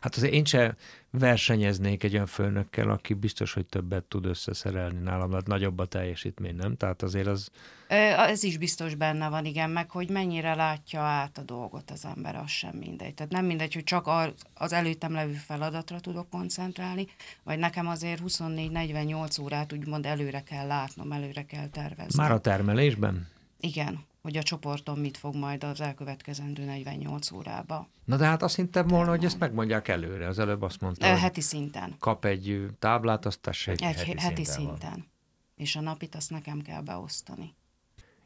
Hát 0.02 0.16
azért 0.16 0.34
én 0.34 0.46
sem 0.46 0.76
versenyeznék 1.20 2.04
egy 2.04 2.14
olyan 2.14 2.26
főnökkel, 2.26 2.90
aki 2.90 3.14
biztos, 3.14 3.54
hogy 3.54 3.66
többet 3.66 4.04
tud 4.04 4.26
összeszerelni 4.26 5.00
nálam, 5.00 5.30
mert 5.30 5.48
nagyobb 5.48 5.80
a 5.80 5.86
teljesítmény, 5.86 6.56
nem? 6.56 6.78
Tehát 6.78 7.02
azért 7.02 7.28
az... 7.28 7.50
Ez 7.88 8.44
is 8.44 8.58
biztos 8.58 8.96
benne 8.96 9.30
van, 9.30 9.46
igen, 9.46 9.70
meg 9.70 9.92
hogy 9.92 10.10
mennyire 10.10 10.56
látja 10.56 11.02
át 11.02 11.38
a 11.38 11.42
dolgot 11.42 11.92
az 11.92 12.06
ember, 12.16 12.36
az 12.36 12.50
sem 12.50 12.76
mindegy. 12.76 13.14
Tehát 13.14 13.32
nem 13.32 13.46
mindegy, 13.46 13.74
hogy 13.74 13.84
csak 13.84 14.10
az 14.54 14.74
előttem 14.74 15.14
levő 15.14 15.34
feladatra 15.34 16.00
tudok 16.00 16.30
koncentrálni, 16.30 17.08
vagy 17.44 17.60
nekem 17.60 17.88
azért 17.88 18.22
24-48 18.28 19.42
órát 19.42 19.74
úgymond 19.74 20.06
előre 20.06 20.44
kell 20.44 20.68
látnom, 20.68 21.12
előre 21.12 21.46
kell 21.46 21.68
tervezni. 21.68 22.22
Már 22.22 22.32
a 22.32 22.40
termelésben? 22.40 23.28
Igen 23.60 24.06
hogy 24.26 24.38
a 24.38 24.44
csoportom 24.44 25.00
mit 25.00 25.18
fog 25.18 25.36
majd 25.36 25.64
az 25.64 25.82
elkövetkezendő 25.82 26.64
48 26.64 27.32
órába. 27.32 27.88
Na 28.06 28.18
de 28.18 28.26
hát 28.26 28.42
azt 28.44 28.56
hittem 28.56 28.88
volna, 28.88 29.10
hogy 29.10 29.26
ezt 29.26 29.40
megmondják 29.40 29.88
előre. 29.88 30.28
Az 30.28 30.40
előbb 30.40 30.62
azt 30.62 30.82
mondta, 30.82 31.10
hogy 31.10 31.20
Heti 31.20 31.42
szinten. 31.42 31.96
Kap 32.00 32.26
egy 32.26 32.68
táblát, 32.80 33.26
azt 33.26 33.40
tessék. 33.40 33.82
Egy 33.82 33.96
heti, 33.96 34.20
heti 34.20 34.44
szinten. 34.44 34.78
szinten. 34.78 35.08
És 35.56 35.76
a 35.76 35.82
napit 35.82 36.16
azt 36.16 36.30
nekem 36.30 36.62
kell 36.62 36.82
beosztani. 36.82 37.56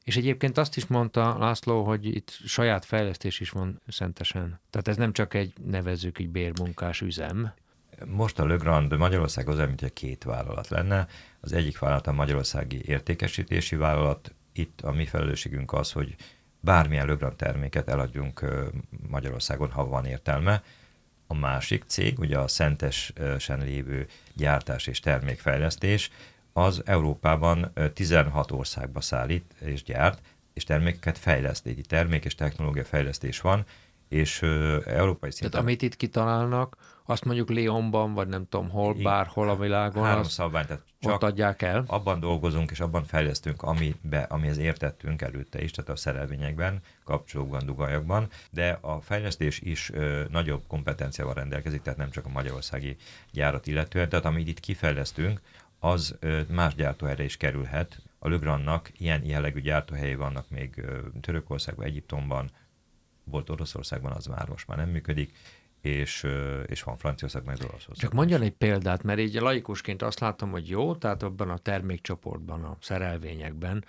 És 0.04 0.18
egyébként 0.18 0.58
azt 0.58 0.78
is 0.78 0.86
mondta 0.86 1.38
László, 1.38 1.84
hogy 1.84 2.06
itt 2.06 2.30
saját 2.46 2.86
fejlesztés 2.86 3.40
is 3.40 3.50
van 3.50 3.82
szentesen. 3.88 4.60
Tehát 4.70 4.88
ez 4.88 4.98
nem 4.98 5.14
csak 5.14 5.34
egy 5.34 5.54
nevezzük 5.66 6.18
egy 6.18 6.30
bérmunkás 6.30 7.02
üzem. 7.02 7.54
Most 8.06 8.40
a 8.40 8.46
Legrand 8.46 8.98
Magyarország 8.98 9.50
az 9.50 9.58
mint 9.58 9.82
egy 9.82 9.94
két 9.94 10.24
vállalat 10.24 10.68
lenne. 10.68 11.08
Az 11.40 11.52
egyik 11.52 11.80
vállalat 11.80 12.08
a 12.08 12.12
Magyarországi 12.12 12.82
Értékesítési 12.86 13.76
Vállalat, 13.76 14.34
itt 14.60 14.82
a 14.82 14.92
mi 14.92 15.06
felelősségünk 15.06 15.74
az, 15.74 15.92
hogy 15.92 16.16
bármilyen 16.60 17.06
lögram 17.06 17.36
terméket 17.36 17.90
eladjunk 17.90 18.46
Magyarországon, 19.08 19.72
ha 19.72 19.88
van 19.88 20.06
értelme. 20.06 20.64
A 21.28 21.34
másik 21.34 21.84
cég, 21.88 22.20
ugye 22.20 22.38
a 22.38 22.48
Szentesen 22.48 23.60
lévő 23.60 24.08
gyártás 24.34 24.88
és 24.88 25.00
termékfejlesztés, 25.00 26.10
az 26.54 26.82
Európában 26.86 27.74
16 27.94 28.52
országba 28.52 29.02
szállít 29.02 29.54
és 29.60 29.84
gyárt, 29.84 30.22
és 30.54 30.64
termékeket 30.64 31.18
fejleszt. 31.18 31.66
Egy 31.66 31.86
termék 31.88 32.26
és 32.26 32.36
technológia 32.36 32.86
fejlesztés 32.86 33.42
van, 33.42 33.66
és 34.08 34.42
európai 34.86 35.32
szinten... 35.32 35.52
Tehát 35.52 35.66
amit 35.66 35.82
itt 35.82 35.96
kitalálnak, 35.96 36.76
azt 37.10 37.26
mondjuk 37.26 37.50
Lyonban, 37.50 38.14
vagy 38.14 38.28
nem 38.28 38.48
tudom 38.50 38.70
hol, 38.70 38.92
Igen. 38.92 39.04
bárhol 39.04 39.50
a 39.50 39.56
világon, 39.56 40.04
három 40.04 40.20
azt 40.20 40.32
szabvány, 40.32 40.66
tehát 40.66 40.82
ott 40.82 41.12
csak 41.12 41.24
adják 41.24 41.62
el. 41.62 41.84
abban 41.88 42.20
dolgozunk, 42.20 42.72
és 42.72 42.80
abban 42.80 43.04
fejlesztünk, 43.04 43.62
amibe, 43.62 44.20
amihez 44.30 44.58
értettünk 44.58 45.22
előtte 45.22 45.62
is, 45.62 45.72
tehát 45.72 45.90
a 45.90 45.96
szerelvényekben, 45.96 46.82
kapcsolókban, 47.04 47.66
dugajakban, 47.66 48.28
de 48.52 48.78
a 48.82 49.02
fejlesztés 49.02 49.60
is 49.60 49.92
ö, 49.94 50.24
nagyobb 50.32 50.64
kompetenciával 50.68 51.34
rendelkezik, 51.34 51.82
tehát 51.82 52.00
nem 52.00 52.10
csak 52.10 52.26
a 52.26 52.30
magyarországi 52.30 52.96
gyárat 53.32 53.68
illetően, 53.68 54.10
tehát 54.10 54.26
amit 54.26 54.48
itt 54.48 54.60
kifejlesztünk, 54.60 55.42
az 55.80 56.16
ö, 56.20 56.40
más 56.50 56.76
gyártóhelyre 56.76 57.24
is 57.24 57.38
kerülhet. 57.38 58.02
A 58.20 58.28
Lögrannak 58.28 58.92
ilyen 58.98 59.26
jellegű 59.26 59.62
gyártóhelyei 59.62 60.16
vannak 60.16 60.50
még 60.50 60.74
ö, 60.78 61.00
Törökországban, 61.22 61.86
Egyiptomban, 61.86 62.50
volt 63.24 63.50
Oroszországban, 63.50 64.12
az 64.12 64.26
már 64.26 64.48
most 64.48 64.68
már 64.68 64.78
nem 64.78 64.90
működik, 64.90 65.34
és, 65.82 66.28
és 66.66 66.84
van 66.84 66.98
Franciaországban, 66.98 67.54
meg 67.54 67.62
Olaszországban. 67.62 68.00
Csak 68.00 68.14
mondjon 68.14 68.42
egy 68.42 68.52
példát, 68.52 69.04
mert 69.04 69.20
így 69.20 69.34
laikusként 69.34 70.02
azt 70.02 70.20
látom, 70.20 70.52
hogy 70.52 70.70
jó, 70.70 70.96
tehát 70.96 71.24
abban 71.24 71.50
a 71.50 71.58
termékcsoportban, 71.58 72.64
a 72.64 72.78
szerelvényekben, 72.82 73.86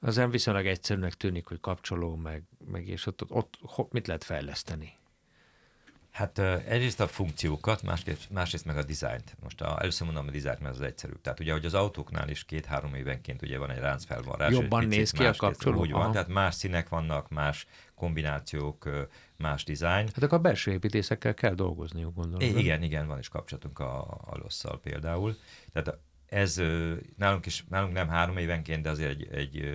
az 0.00 0.16
nem 0.16 0.30
viszonylag 0.30 0.66
egyszerűnek 0.66 1.14
tűnik, 1.14 1.46
hogy 1.46 1.60
kapcsoló, 1.60 2.16
meg, 2.16 2.42
meg 2.70 2.88
és 2.88 3.06
ott, 3.06 3.24
ott, 3.28 3.58
ott 3.76 3.92
mit 3.92 4.06
lehet 4.06 4.24
fejleszteni? 4.24 4.92
Hát 6.12 6.38
egyrészt 6.38 7.00
a 7.00 7.06
funkciókat, 7.06 7.82
másrészt, 7.82 8.30
másrészt 8.30 8.64
meg 8.64 8.76
a 8.76 8.82
dizájnt. 8.82 9.36
Most 9.42 9.60
a, 9.60 9.78
először 9.80 10.06
mondom 10.06 10.26
a 10.28 10.30
dizájnt, 10.30 10.60
mert 10.60 10.74
az 10.74 10.80
egyszerűbb. 10.80 11.20
Tehát 11.20 11.40
ugye, 11.40 11.52
hogy 11.52 11.64
az 11.64 11.74
autóknál 11.74 12.28
is 12.28 12.44
két-három 12.44 12.94
évenként 12.94 13.42
ugye 13.42 13.58
van 13.58 13.70
egy 13.70 13.78
ráncfelvarrás. 13.78 14.52
Jobban 14.52 14.82
egy 14.82 14.88
néz 14.88 15.10
ki 15.10 15.24
a 15.24 15.32
kapcsoló? 15.32 15.80
Úgy 15.80 15.90
van, 15.90 16.02
Aha. 16.02 16.12
tehát 16.12 16.28
más 16.28 16.54
színek 16.54 16.88
vannak, 16.88 17.28
más 17.28 17.66
kombinációk, 17.94 18.88
más 19.36 19.64
dizájn. 19.64 20.06
Hát 20.06 20.22
akkor 20.22 20.38
a 20.38 20.40
belső 20.40 20.70
építészekkel 20.72 21.34
kell 21.34 21.54
dolgozniuk, 21.54 22.14
gondolom. 22.14 22.48
Nem? 22.48 22.58
igen, 22.58 22.82
igen, 22.82 23.06
van 23.06 23.18
is 23.18 23.28
kapcsolatunk 23.28 23.78
a, 23.78 24.00
a 24.02 24.38
losszal 24.42 24.80
például. 24.80 25.36
Tehát 25.72 25.98
ez 26.32 26.60
nálunk 27.16 27.46
is, 27.46 27.64
nálunk 27.68 27.92
nem 27.92 28.08
három 28.08 28.36
évenként, 28.36 28.82
de 28.82 28.90
azért 28.90 29.10
egy, 29.10 29.28
egy 29.32 29.74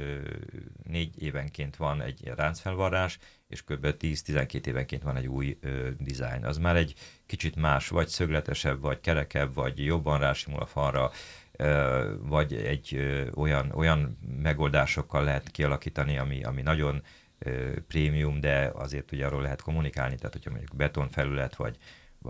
négy 0.84 1.22
évenként 1.24 1.76
van 1.76 2.02
egy 2.02 2.32
ráncfelvarrás, 2.36 3.20
és 3.48 3.64
kb. 3.64 3.86
10-12 4.00 4.66
évenként 4.66 5.04
van 5.04 5.16
egy 5.16 5.28
új 5.28 5.58
ö, 5.62 5.90
dizájn. 6.00 6.46
Az 6.46 6.58
már 6.58 6.76
egy 6.76 6.94
kicsit 7.26 7.56
más, 7.56 7.88
vagy 7.88 8.08
szögletesebb, 8.08 8.82
vagy 8.82 9.00
kerekebb, 9.00 9.54
vagy 9.54 9.86
jobban 9.86 10.20
rásimul 10.20 10.60
a 10.60 10.66
falra, 10.66 11.12
ö, 11.52 12.14
vagy 12.20 12.54
egy 12.54 12.96
ö, 12.96 13.30
olyan, 13.36 13.72
olyan 13.72 14.18
megoldásokkal 14.42 15.24
lehet 15.24 15.52
kialakítani, 15.52 16.18
ami, 16.18 16.44
ami 16.44 16.62
nagyon 16.62 17.04
ö, 17.40 17.82
prémium, 17.88 18.40
de 18.40 18.72
azért 18.74 19.12
ugye 19.12 19.26
arról 19.26 19.42
lehet 19.42 19.62
kommunikálni, 19.62 20.16
tehát 20.16 20.34
hogyha 20.34 20.50
mondjuk 20.50 20.76
betonfelület, 20.76 21.56
vagy, 21.56 21.78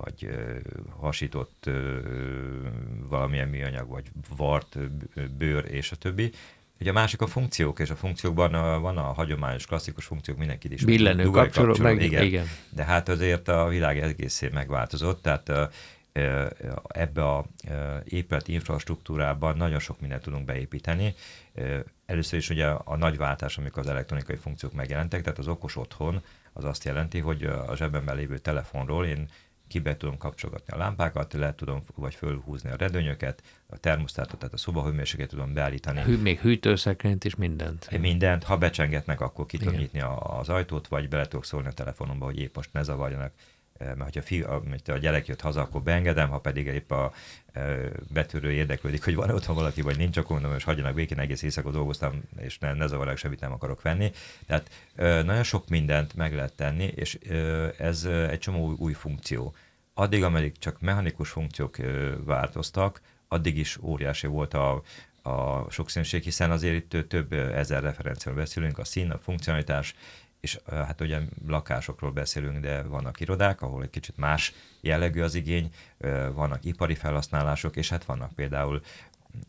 vagy 0.04 0.30
hasított 1.00 1.70
valamilyen 3.10 3.48
műanyag, 3.48 3.90
vagy 3.90 4.06
vart, 4.38 4.78
bőr, 5.38 5.66
és 5.72 5.92
a 5.92 5.96
többi. 5.96 6.32
Ugye 6.80 6.90
a 6.90 6.94
másik 6.94 7.22
a 7.22 7.28
funkciók, 7.28 7.80
és 7.80 7.90
a 7.90 7.96
funkciókban 7.96 8.54
a, 8.54 8.80
van 8.80 8.98
a 8.98 9.02
hagyományos, 9.14 9.66
klasszikus 9.66 10.06
funkciók, 10.06 10.38
mindenki 10.38 10.74
is. 10.74 10.84
Billenő 10.84 11.24
dugaj 11.24 11.44
kapcsoló, 11.44 11.76
meg- 11.78 12.02
igen. 12.02 12.24
igen. 12.24 12.46
De 12.70 12.84
hát 12.84 13.10
azért 13.10 13.48
a 13.48 13.68
világ 13.68 14.00
egészén 14.00 14.50
megváltozott, 14.54 15.22
tehát 15.22 15.72
ebbe 16.88 17.24
a 17.24 17.46
ö, 17.70 17.98
épületi 18.04 18.54
infrastruktúrában 18.54 19.58
nagyon 19.58 19.80
sok 19.80 20.00
mindent 20.00 20.22
tudunk 20.22 20.46
beépíteni. 20.46 21.14
Először 22.06 22.40
is 22.40 22.50
ugye 22.50 22.66
a 22.68 22.96
nagy 22.96 23.18
váltás, 23.18 23.58
amikor 23.58 23.80
az 23.80 23.90
elektronikai 23.90 24.36
funkciók 24.36 24.74
megjelentek, 24.74 25.22
tehát 25.22 25.40
az 25.40 25.48
okos 25.48 25.76
otthon 25.76 26.22
az 26.54 26.64
azt 26.64 26.84
jelenti, 26.84 27.20
hogy 27.20 27.44
a 27.44 27.76
zsebemben 27.76 28.16
lévő 28.16 28.38
telefonról 28.38 29.06
én 29.06 29.30
kibe 29.68 29.98
tudom 29.98 30.18
kapcsolgatni 30.18 30.74
a 30.74 30.78
lámpákat, 30.78 31.34
le 31.34 31.56
tudom, 31.56 31.84
vagy 31.96 32.16
fölhúzni 32.16 32.70
a 32.70 32.76
redőnyöket, 32.76 33.44
a 33.66 33.78
termosztátot, 33.78 34.40
tehát 34.40 34.54
a 34.54 34.58
szobahőmérsékletet 34.58 35.36
tudom 35.36 35.54
beállítani. 35.54 36.02
Hű, 36.02 36.18
még 36.18 36.40
hűtőszekrényt 36.40 37.24
is 37.24 37.36
mindent. 37.36 38.00
Mindent, 38.00 38.44
ha 38.44 38.58
becsengetnek, 38.58 39.22
akkor 39.22 39.46
ki 39.46 39.58
tudom 39.58 39.76
nyitni 39.76 40.02
az 40.20 40.50
ajtót, 40.50 40.88
vagy 40.88 41.10
bele 41.10 41.28
tudok 41.28 41.46
szólni 41.46 41.68
a 41.68 41.72
telefonomba, 41.72 42.26
hogy 42.26 42.40
épp 42.40 42.56
most 42.56 42.74
ne 42.74 42.84
zavarjanak. 42.84 43.32
Eh, 43.78 43.88
Mert 43.88 44.04
hogyha 44.04 44.22
fi, 44.22 44.42
a, 44.42 44.62
a 44.86 44.98
gyerek 44.98 45.28
jött 45.28 45.42
haza, 45.42 45.62
akkor 45.62 45.82
beengedem, 45.82 46.30
ha 46.30 46.40
pedig 46.40 46.66
épp 46.66 46.92
a 46.92 47.14
e, 47.54 47.76
betörő 48.14 48.52
érdeklődik, 48.52 49.04
hogy 49.04 49.16
van 49.16 49.30
otthon 49.30 49.56
valaki, 49.56 49.82
vagy 49.82 49.98
nincs, 49.98 50.18
akkor 50.18 50.40
mondom, 50.40 50.58
és 50.58 50.64
hagyjanak 50.64 50.94
békén, 50.94 51.20
egész 51.20 51.42
éjszaka 51.42 51.72
dolgoztam, 51.72 52.22
és 52.40 52.58
ne, 52.60 52.74
ne 52.74 52.88
zavarják, 52.88 53.18
semmit 53.18 53.40
nem 53.40 53.52
akarok 53.52 53.82
venni. 53.82 54.12
Tehát 54.46 54.70
e, 54.96 55.22
nagyon 55.22 55.44
sok 55.44 55.68
mindent 55.68 56.16
meg 56.16 56.36
lehet 56.36 56.54
tenni, 56.54 56.84
és 56.84 57.14
ez 57.78 58.04
egy 58.06 58.40
csomó 58.40 58.68
új, 58.68 58.76
új 58.78 58.94
funkció. 58.94 59.56
Addig, 59.94 60.24
ameddig 60.24 60.58
csak 60.58 60.82
mechanikus 60.82 61.30
funkciók 61.30 61.78
változtak, 62.26 63.02
addig 63.28 63.58
is 63.58 63.78
óriási 63.82 64.28
volt 64.28 64.54
a, 64.54 64.82
a 65.22 65.66
sokszínűség, 65.70 66.24
hiszen 66.24 66.52
azért 66.52 66.94
itt 66.94 67.10
több 67.10 67.34
ezer 67.34 67.84
referenciáról 67.84 68.40
beszélünk, 68.42 68.78
a 68.78 68.84
szín, 68.84 69.12
a 69.12 69.18
funkcionalitás, 69.18 69.96
és 70.48 70.60
hát 70.66 71.02
ugye 71.02 71.20
lakásokról 71.48 72.12
beszélünk, 72.12 72.60
de 72.60 72.82
vannak 72.82 73.20
irodák, 73.20 73.62
ahol 73.62 73.84
egy 73.84 73.90
kicsit 73.90 74.18
más 74.18 74.54
jellegű 74.82 75.22
az 75.22 75.36
igény, 75.36 75.74
vannak 76.34 76.66
ipari 76.66 76.96
felhasználások, 76.96 77.76
és 77.76 77.90
hát 77.90 78.06
vannak 78.06 78.34
például 78.34 78.82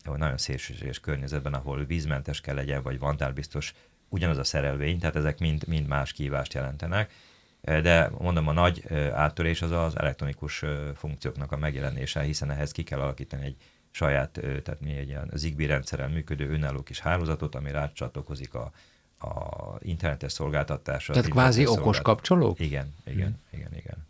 nagyon 0.03 0.37
szélsőséges 0.37 0.99
környezetben, 0.99 1.53
ahol 1.53 1.85
vízmentes 1.85 2.41
kell 2.41 2.55
legyen, 2.55 2.81
vagy 2.81 2.99
vantálbiztos 2.99 3.73
ugyanaz 4.09 4.37
a 4.37 4.43
szerelvény, 4.43 4.99
tehát 4.99 5.15
ezek 5.15 5.39
mind, 5.39 5.67
mind 5.67 5.87
más 5.87 6.11
kívást 6.11 6.53
jelentenek. 6.53 7.13
De 7.61 8.09
mondom, 8.17 8.47
a 8.47 8.51
nagy 8.51 8.83
áttörés 9.13 9.61
az 9.61 9.71
az 9.71 9.97
elektronikus 9.97 10.63
funkcióknak 10.95 11.51
a 11.51 11.57
megjelenése, 11.57 12.21
hiszen 12.21 12.51
ehhez 12.51 12.71
ki 12.71 12.83
kell 12.83 12.99
alakítani 12.99 13.45
egy 13.45 13.55
saját, 13.91 14.31
tehát 14.63 14.79
mi 14.79 14.97
egy 14.97 15.07
ilyen 15.07 15.31
Zigbee 15.33 15.67
rendszeren 15.67 16.11
működő 16.11 16.49
önálló 16.49 16.83
kis 16.83 16.99
hálózatot, 16.99 17.55
ami 17.55 17.71
rácsatlakozik 17.71 18.53
a, 18.53 18.71
a 19.19 19.75
internetes 19.79 20.31
szolgáltatásra. 20.31 21.13
Tehát 21.13 21.27
az 21.29 21.35
kvázi 21.35 21.67
okos 21.67 22.01
kapcsolók? 22.01 22.59
Igen, 22.59 22.93
igen, 23.05 23.39
igen, 23.51 23.75
igen. 23.75 24.07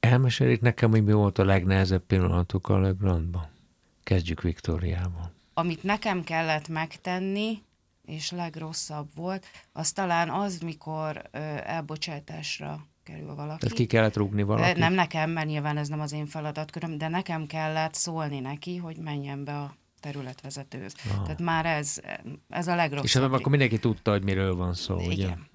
Elmesélik 0.00 0.60
nekem, 0.60 0.90
hogy 0.90 1.04
mi 1.04 1.12
volt 1.12 1.38
a 1.38 1.44
legnehezebb 1.44 2.02
pillanatuk 2.02 2.68
a 2.68 2.78
Legrandban. 2.78 3.46
Kezdjük 4.02 4.42
Viktóriával. 4.42 5.32
Amit 5.54 5.82
nekem 5.82 6.24
kellett 6.24 6.68
megtenni, 6.68 7.62
és 8.04 8.30
legrosszabb 8.30 9.08
volt, 9.14 9.46
az 9.72 9.92
talán 9.92 10.30
az, 10.30 10.58
mikor 10.58 11.22
ö, 11.30 11.38
elbocsátásra 11.64 12.86
kerül 13.02 13.34
valaki. 13.34 13.60
Tehát 13.60 13.76
ki 13.76 13.86
kellett 13.86 14.16
rúgni 14.16 14.42
valakit? 14.42 14.76
Nem 14.76 14.92
nekem, 14.92 15.30
mert 15.30 15.46
nyilván 15.46 15.76
ez 15.76 15.88
nem 15.88 16.00
az 16.00 16.12
én 16.12 16.26
feladatköröm, 16.26 16.98
de 16.98 17.08
nekem 17.08 17.46
kellett 17.46 17.94
szólni 17.94 18.40
neki, 18.40 18.76
hogy 18.76 18.96
menjen 18.96 19.44
be 19.44 19.58
a 19.58 19.74
területvezetőhöz. 20.02 20.94
Aha. 21.10 21.22
Tehát 21.22 21.40
már 21.40 21.66
ez, 21.66 22.00
ez 22.48 22.66
a 22.66 22.74
legrosszabb. 22.74 23.04
És 23.04 23.14
ebben 23.16 23.32
akkor 23.32 23.48
mindenki 23.50 23.78
tudta, 23.78 24.10
hogy 24.10 24.24
miről 24.24 24.54
van 24.54 24.74
szó, 24.74 24.94
ugye? 24.96 25.12
Igen. 25.12 25.50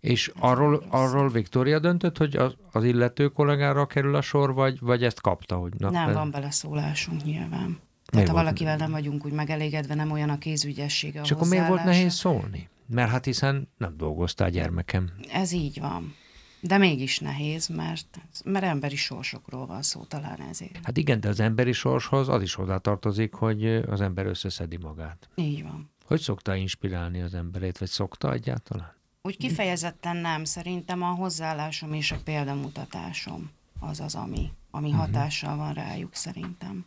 És 0.00 0.32
arról, 0.38 0.86
arról 0.90 1.28
Viktória 1.28 1.78
döntött, 1.78 2.16
hogy 2.18 2.36
az, 2.36 2.54
az 2.72 2.84
illető 2.84 3.28
kollégára 3.28 3.86
kerül 3.86 4.14
a 4.14 4.20
sor, 4.20 4.54
vagy, 4.54 4.80
vagy 4.80 5.04
ezt 5.04 5.20
kapta? 5.20 5.56
Hogy 5.56 5.72
na, 5.78 5.90
Nem 5.90 6.08
ez- 6.08 6.14
van 6.14 6.30
beleszólásunk 6.30 7.24
nyilván. 7.24 7.66
Miért 7.68 8.10
Tehát 8.10 8.26
ha 8.26 8.32
volt- 8.32 8.44
valakivel 8.44 8.76
nem 8.76 8.90
vagyunk 8.90 9.24
úgy 9.24 9.32
megelégedve, 9.32 9.94
nem 9.94 10.10
olyan 10.10 10.30
a 10.30 10.38
kézügyessége, 10.38 11.20
a 11.20 11.22
És 11.24 11.30
akkor 11.30 11.48
miért 11.48 11.68
volt 11.68 11.84
nehéz 11.84 12.14
szólni? 12.14 12.68
Mert 12.86 13.10
hát 13.10 13.24
hiszen 13.24 13.68
nem 13.76 13.96
dolgoztál 13.96 14.50
gyermekem. 14.50 15.10
Ez 15.32 15.52
így 15.52 15.80
van. 15.80 16.14
De 16.60 16.78
mégis 16.78 17.18
nehéz, 17.18 17.66
mert, 17.68 18.20
mert 18.44 18.64
emberi 18.64 18.96
sorsokról 18.96 19.66
van 19.66 19.82
szó 19.82 20.04
talán 20.04 20.40
ezért. 20.40 20.78
Hát 20.84 20.96
igen, 20.96 21.20
de 21.20 21.28
az 21.28 21.40
emberi 21.40 21.72
sorshoz 21.72 22.28
az 22.28 22.42
is 22.42 22.54
hozzátartozik, 22.54 23.34
hogy 23.34 23.66
az 23.66 24.00
ember 24.00 24.26
összeszedi 24.26 24.76
magát. 24.76 25.28
Így 25.34 25.62
van. 25.62 25.90
Hogy 26.04 26.20
szokta 26.20 26.54
inspirálni 26.54 27.20
az 27.22 27.34
emberét, 27.34 27.78
vagy 27.78 27.88
szokta 27.88 28.32
egyáltalán? 28.32 28.92
Úgy 29.22 29.36
kifejezetten 29.36 30.16
nem, 30.16 30.44
szerintem 30.44 31.02
a 31.02 31.10
hozzáállásom 31.10 31.92
és 31.92 32.12
a 32.12 32.18
példamutatásom 32.24 33.50
az 33.80 34.00
az, 34.00 34.14
ami, 34.14 34.50
ami 34.70 34.88
Mhm. 34.88 34.98
hatással 34.98 35.56
van 35.56 35.72
rájuk 35.74 36.14
szerintem. 36.14 36.84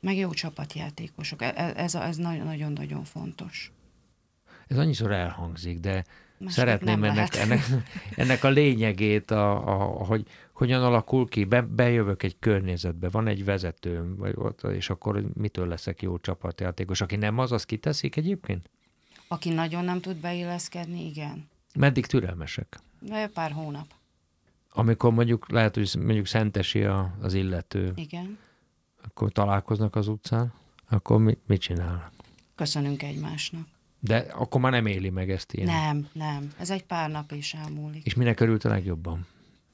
Meg 0.00 0.16
jó 0.16 0.30
csapatjátékosok, 0.30 1.42
E- 1.42 1.52
e- 1.56 1.72
ez, 1.76 2.16
nagyon-nagyon 2.16 3.04
fontos. 3.04 3.72
Ez 4.66 4.78
annyiszor 4.78 5.12
elhangzik, 5.12 5.80
de 5.80 6.04
Másképp 6.38 6.64
Szeretném 6.64 7.04
ennek, 7.04 7.34
lehet. 7.34 7.34
ennek, 7.34 7.64
ennek 8.22 8.44
a 8.44 8.48
lényegét, 8.48 9.30
a, 9.30 9.68
a, 9.68 10.04
hogy 10.04 10.26
hogyan 10.52 10.82
alakul 10.82 11.28
ki. 11.28 11.44
Be, 11.44 11.62
bejövök 11.62 12.22
egy 12.22 12.36
környezetbe, 12.38 13.08
van 13.08 13.26
egy 13.26 13.44
vezetőm, 13.44 14.16
vagy 14.16 14.34
ott, 14.36 14.62
és 14.62 14.90
akkor 14.90 15.24
mitől 15.34 15.68
leszek 15.68 16.02
jó 16.02 16.18
csapatjátékos? 16.18 17.00
Aki 17.00 17.16
nem 17.16 17.38
az, 17.38 17.52
az 17.52 17.64
kiteszik 17.64 18.16
egyébként? 18.16 18.70
Aki 19.28 19.50
nagyon 19.50 19.84
nem 19.84 20.00
tud 20.00 20.16
beilleszkedni, 20.16 21.06
igen. 21.06 21.48
Meddig 21.74 22.06
türelmesek? 22.06 22.80
Pár 23.32 23.52
hónap, 23.52 23.86
Amikor 24.70 25.12
mondjuk 25.12 25.50
lehet, 25.50 25.74
hogy 25.74 25.94
mondjuk 25.98 26.26
szentesi 26.26 26.84
a, 26.84 27.14
az 27.20 27.34
illető, 27.34 27.92
igen. 27.94 28.38
akkor 29.04 29.32
találkoznak 29.32 29.96
az 29.96 30.08
utcán, 30.08 30.52
akkor 30.88 31.18
mi, 31.18 31.38
mit 31.46 31.60
csinálnak? 31.60 32.10
Köszönünk 32.54 33.02
egymásnak. 33.02 33.66
De 34.00 34.16
akkor 34.16 34.60
már 34.60 34.72
nem 34.72 34.86
éli 34.86 35.10
meg 35.10 35.30
ezt 35.30 35.52
ilyen. 35.52 35.66
Nem, 35.66 36.08
nem. 36.12 36.52
Ez 36.58 36.70
egy 36.70 36.84
pár 36.84 37.10
nap 37.10 37.32
is 37.32 37.54
elmúlik. 37.54 38.04
És 38.06 38.14
minek 38.14 38.40
örült 38.40 38.64
a 38.64 38.68
legjobban? 38.68 39.26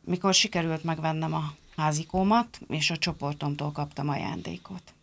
Mikor 0.04 0.34
sikerült 0.34 0.84
megvennem 0.84 1.34
a 1.34 1.54
házikómat, 1.76 2.60
és 2.68 2.90
a 2.90 2.96
csoportomtól 2.96 3.72
kaptam 3.72 4.08
ajándékot. 4.08 4.94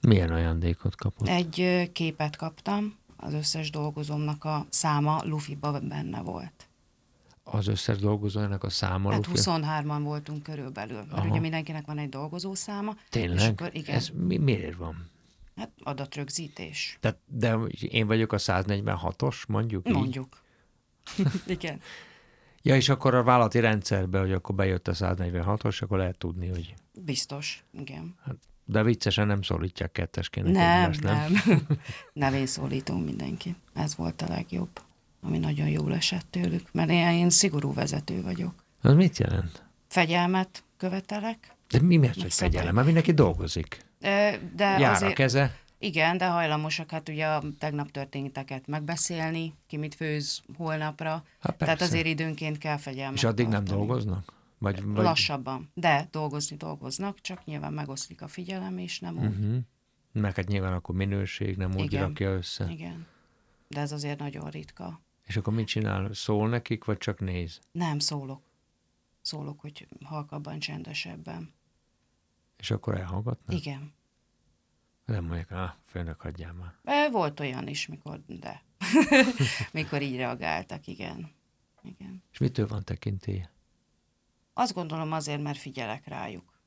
Milyen 0.00 0.30
ajándékot 0.30 0.96
kapott? 0.96 1.28
Egy 1.28 1.90
képet 1.92 2.36
kaptam, 2.36 2.96
az 3.16 3.32
összes 3.32 3.70
dolgozómnak 3.70 4.44
a 4.44 4.66
száma 4.68 5.20
lufiba 5.24 5.80
benne 5.80 6.20
volt. 6.20 6.68
Az 7.42 7.66
összes 7.66 7.98
dolgozójának 7.98 8.64
a 8.64 8.70
száma. 8.70 9.10
Hát 9.12 9.26
Lufi? 9.26 9.40
23-an 9.42 10.00
voltunk 10.02 10.42
körülbelül, 10.42 10.96
mert 10.96 11.12
Aha. 11.12 11.28
ugye 11.28 11.40
mindenkinek 11.40 11.86
van 11.86 11.98
egy 11.98 12.08
dolgozószáma. 12.08 12.92
És 12.96 13.06
Tényleg? 13.08 13.50
akkor 13.50 13.70
igen, 13.72 13.94
Ez 13.94 14.10
mi, 14.14 14.36
miért 14.36 14.76
van? 14.76 15.10
Hát 15.60 15.70
adatrögzítés. 15.82 16.98
Tehát, 17.00 17.18
de 17.26 17.54
én 17.80 18.06
vagyok 18.06 18.32
a 18.32 18.38
146-os, 18.38 19.46
mondjuk? 19.48 19.88
Mondjuk. 19.88 20.42
igen. 21.46 21.80
Ja, 22.62 22.76
és 22.76 22.88
akkor 22.88 23.14
a 23.14 23.22
vállalati 23.22 23.60
rendszerbe, 23.60 24.18
hogy 24.18 24.32
akkor 24.32 24.54
bejött 24.54 24.88
a 24.88 24.92
146-os, 24.92 25.82
akkor 25.82 25.98
lehet 25.98 26.18
tudni, 26.18 26.48
hogy... 26.48 26.74
Biztos, 27.04 27.64
igen. 27.80 28.14
De 28.64 28.82
viccesen 28.82 29.26
nem 29.26 29.42
szólítják 29.42 29.92
kettesként. 29.92 30.46
Nem, 30.46 30.92
egymást, 30.92 31.02
nem. 31.02 31.62
Nevén 32.12 32.46
szólítunk 32.56 33.04
mindenki. 33.04 33.56
Ez 33.74 33.96
volt 33.96 34.22
a 34.22 34.28
legjobb, 34.28 34.80
ami 35.20 35.38
nagyon 35.38 35.68
jól 35.68 35.94
esett 35.94 36.26
tőlük, 36.30 36.72
mert 36.72 36.90
én, 36.90 37.08
én 37.08 37.30
szigorú 37.30 37.74
vezető 37.74 38.22
vagyok. 38.22 38.64
Az 38.80 38.94
mit 38.94 39.18
jelent? 39.18 39.64
Fegyelmet 39.88 40.64
követelek, 40.76 41.56
De 41.70 41.80
mi 41.80 41.96
miért, 41.96 42.22
hogy 42.22 42.32
fegyelem? 42.32 42.74
Mert 42.74 42.86
mindenki 42.86 43.12
dolgozik. 43.12 43.88
De 44.00 44.78
Jár 44.78 44.80
a 44.82 44.90
azért, 44.90 45.14
keze. 45.14 45.56
igen, 45.78 46.16
de 46.18 46.26
hajlamosak 46.26 46.90
hát 46.90 47.08
ugye 47.08 47.26
a 47.26 47.42
tegnap 47.58 47.90
történteket 47.90 48.66
megbeszélni, 48.66 49.54
ki 49.66 49.76
mit 49.76 49.94
főz 49.94 50.42
holnapra. 50.56 51.24
Hát 51.40 51.56
Tehát 51.56 51.80
azért 51.80 52.06
időnként 52.06 52.58
kell 52.58 52.76
fegyelmet 52.76 53.16
És 53.16 53.24
addig 53.24 53.46
nem 53.46 53.64
tartani. 53.64 53.78
dolgoznak? 53.86 54.32
Vagy, 54.58 54.82
vagy... 54.84 55.04
Lassabban. 55.04 55.70
De 55.74 56.08
dolgozni 56.10 56.56
dolgoznak, 56.56 57.20
csak 57.20 57.44
nyilván 57.44 57.72
megoszlik 57.72 58.22
a 58.22 58.28
figyelem, 58.28 58.78
és 58.78 58.98
nem 59.00 59.18
úgy. 59.18 59.24
Uh-huh. 59.24 59.56
Meg 60.12 60.34
hát 60.34 60.46
nyilván 60.48 60.72
akkor 60.72 60.94
minőség 60.94 61.56
nem 61.56 61.74
úgy 61.74 61.84
Igen. 61.84 62.02
rakja 62.02 62.30
össze. 62.30 62.66
Igen. 62.70 63.06
De 63.68 63.80
ez 63.80 63.92
azért 63.92 64.18
nagyon 64.18 64.50
ritka. 64.50 65.00
És 65.26 65.36
akkor 65.36 65.52
mit 65.52 65.66
csinál? 65.66 66.12
Szól 66.12 66.48
nekik, 66.48 66.84
vagy 66.84 66.98
csak 66.98 67.20
néz? 67.20 67.60
Nem 67.72 67.98
szólok. 67.98 68.42
Szólok, 69.20 69.60
hogy 69.60 69.86
halkabban, 70.04 70.58
csendesebben. 70.58 71.52
És 72.60 72.70
akkor 72.70 72.96
elhallgatnak? 72.96 73.56
Igen. 73.56 73.92
Nem 75.04 75.24
mondják, 75.24 75.50
ah, 75.50 75.70
főnök, 75.84 76.20
hagyjál 76.20 76.52
már. 76.52 77.10
Volt 77.10 77.40
olyan 77.40 77.68
is, 77.68 77.86
mikor, 77.86 78.20
de. 78.26 78.62
mikor 79.72 80.02
így 80.02 80.16
reagáltak, 80.16 80.86
igen. 80.86 81.30
Igen. 81.82 82.22
És 82.32 82.38
mitől 82.38 82.66
van 82.66 82.84
tekintélye? 82.84 83.50
Azt 84.52 84.74
gondolom 84.74 85.12
azért, 85.12 85.42
mert 85.42 85.58
figyelek 85.58 86.06
rájuk. 86.06 86.60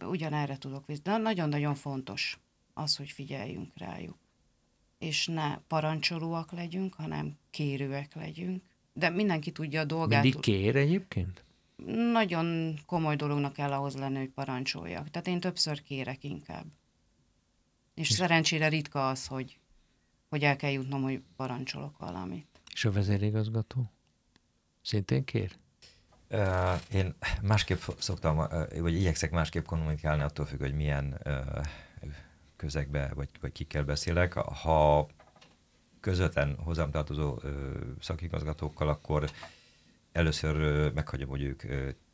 Ugyanerre 0.00 0.58
tudok 0.58 0.86
visz- 0.86 1.02
de 1.02 1.16
Nagyon-nagyon 1.16 1.74
fontos 1.74 2.38
az, 2.74 2.96
hogy 2.96 3.10
figyeljünk 3.10 3.72
rájuk. 3.74 4.18
És 4.98 5.26
ne 5.26 5.58
parancsolóak 5.58 6.52
legyünk, 6.52 6.94
hanem 6.94 7.38
kérőek 7.50 8.14
legyünk. 8.14 8.64
De 8.92 9.10
mindenki 9.10 9.52
tudja 9.52 9.80
a 9.80 9.84
dolgát. 9.84 10.22
Mindig 10.22 10.40
kér 10.40 10.76
egyébként? 10.76 11.44
Nagyon 12.12 12.78
komoly 12.86 13.16
dolognak 13.16 13.52
kell 13.52 13.72
ahhoz 13.72 13.96
lenni, 13.96 14.18
hogy 14.18 14.30
parancsoljak. 14.30 15.10
Tehát 15.10 15.26
én 15.28 15.40
többször 15.40 15.82
kérek 15.82 16.24
inkább. 16.24 16.66
És 17.94 18.10
szerencsére 18.10 18.68
ritka 18.68 19.08
az, 19.08 19.26
hogy, 19.26 19.58
hogy 20.28 20.42
el 20.42 20.56
kell 20.56 20.70
jutnom, 20.70 21.02
hogy 21.02 21.22
parancsolok 21.36 21.98
valamit. 21.98 22.46
És 22.72 22.84
a 22.84 22.92
vezérigazgató? 22.92 23.90
Szintén 24.82 25.24
kér? 25.24 25.52
Ö, 26.28 26.72
Én 26.92 27.14
másképp 27.42 27.80
szoktam, 27.98 28.38
ö, 28.38 28.80
vagy 28.80 28.94
igyekszek 28.94 29.30
másképp 29.30 29.64
kommunikálni, 29.66 30.22
attól 30.22 30.46
függ, 30.46 30.60
hogy 30.60 30.74
milyen 30.74 31.20
közegbe, 32.56 33.12
vagy, 33.14 33.28
vagy 33.40 33.52
kikkel 33.52 33.84
beszélek. 33.84 34.32
Ha 34.32 35.08
közvetlen 36.00 36.56
hozzám 36.56 36.90
tartozó 36.90 37.38
ö, 37.42 37.78
szakigazgatókkal, 38.00 38.88
akkor 38.88 39.30
először 40.16 40.92
meghagyom, 40.92 41.28
hogy 41.28 41.42
ők 41.42 41.62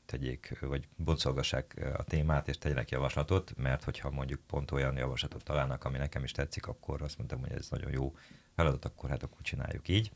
tegyék, 0.07 0.59
vagy 0.61 0.89
boncolgassák 0.97 1.91
a 1.97 2.03
témát, 2.03 2.49
és 2.49 2.59
tegyenek 2.59 2.91
javaslatot, 2.91 3.53
mert 3.57 3.85
hogyha 3.85 4.11
mondjuk 4.11 4.41
pont 4.47 4.71
olyan 4.71 4.97
javaslatot 4.97 5.45
találnak, 5.45 5.85
ami 5.85 5.99
nekem 5.99 6.25
is 6.25 6.33
tetszik, 6.33 6.67
akkor 6.67 7.03
azt 7.03 7.19
mondtam, 7.19 7.41
hogy 7.41 7.53
ez 7.53 7.69
nagyon 7.69 7.91
jó 7.93 8.15
feladat, 8.55 8.85
akkor 8.85 9.11
hát 9.11 9.23
akkor 9.23 9.41
csináljuk 9.41 9.89
így. 9.89 10.13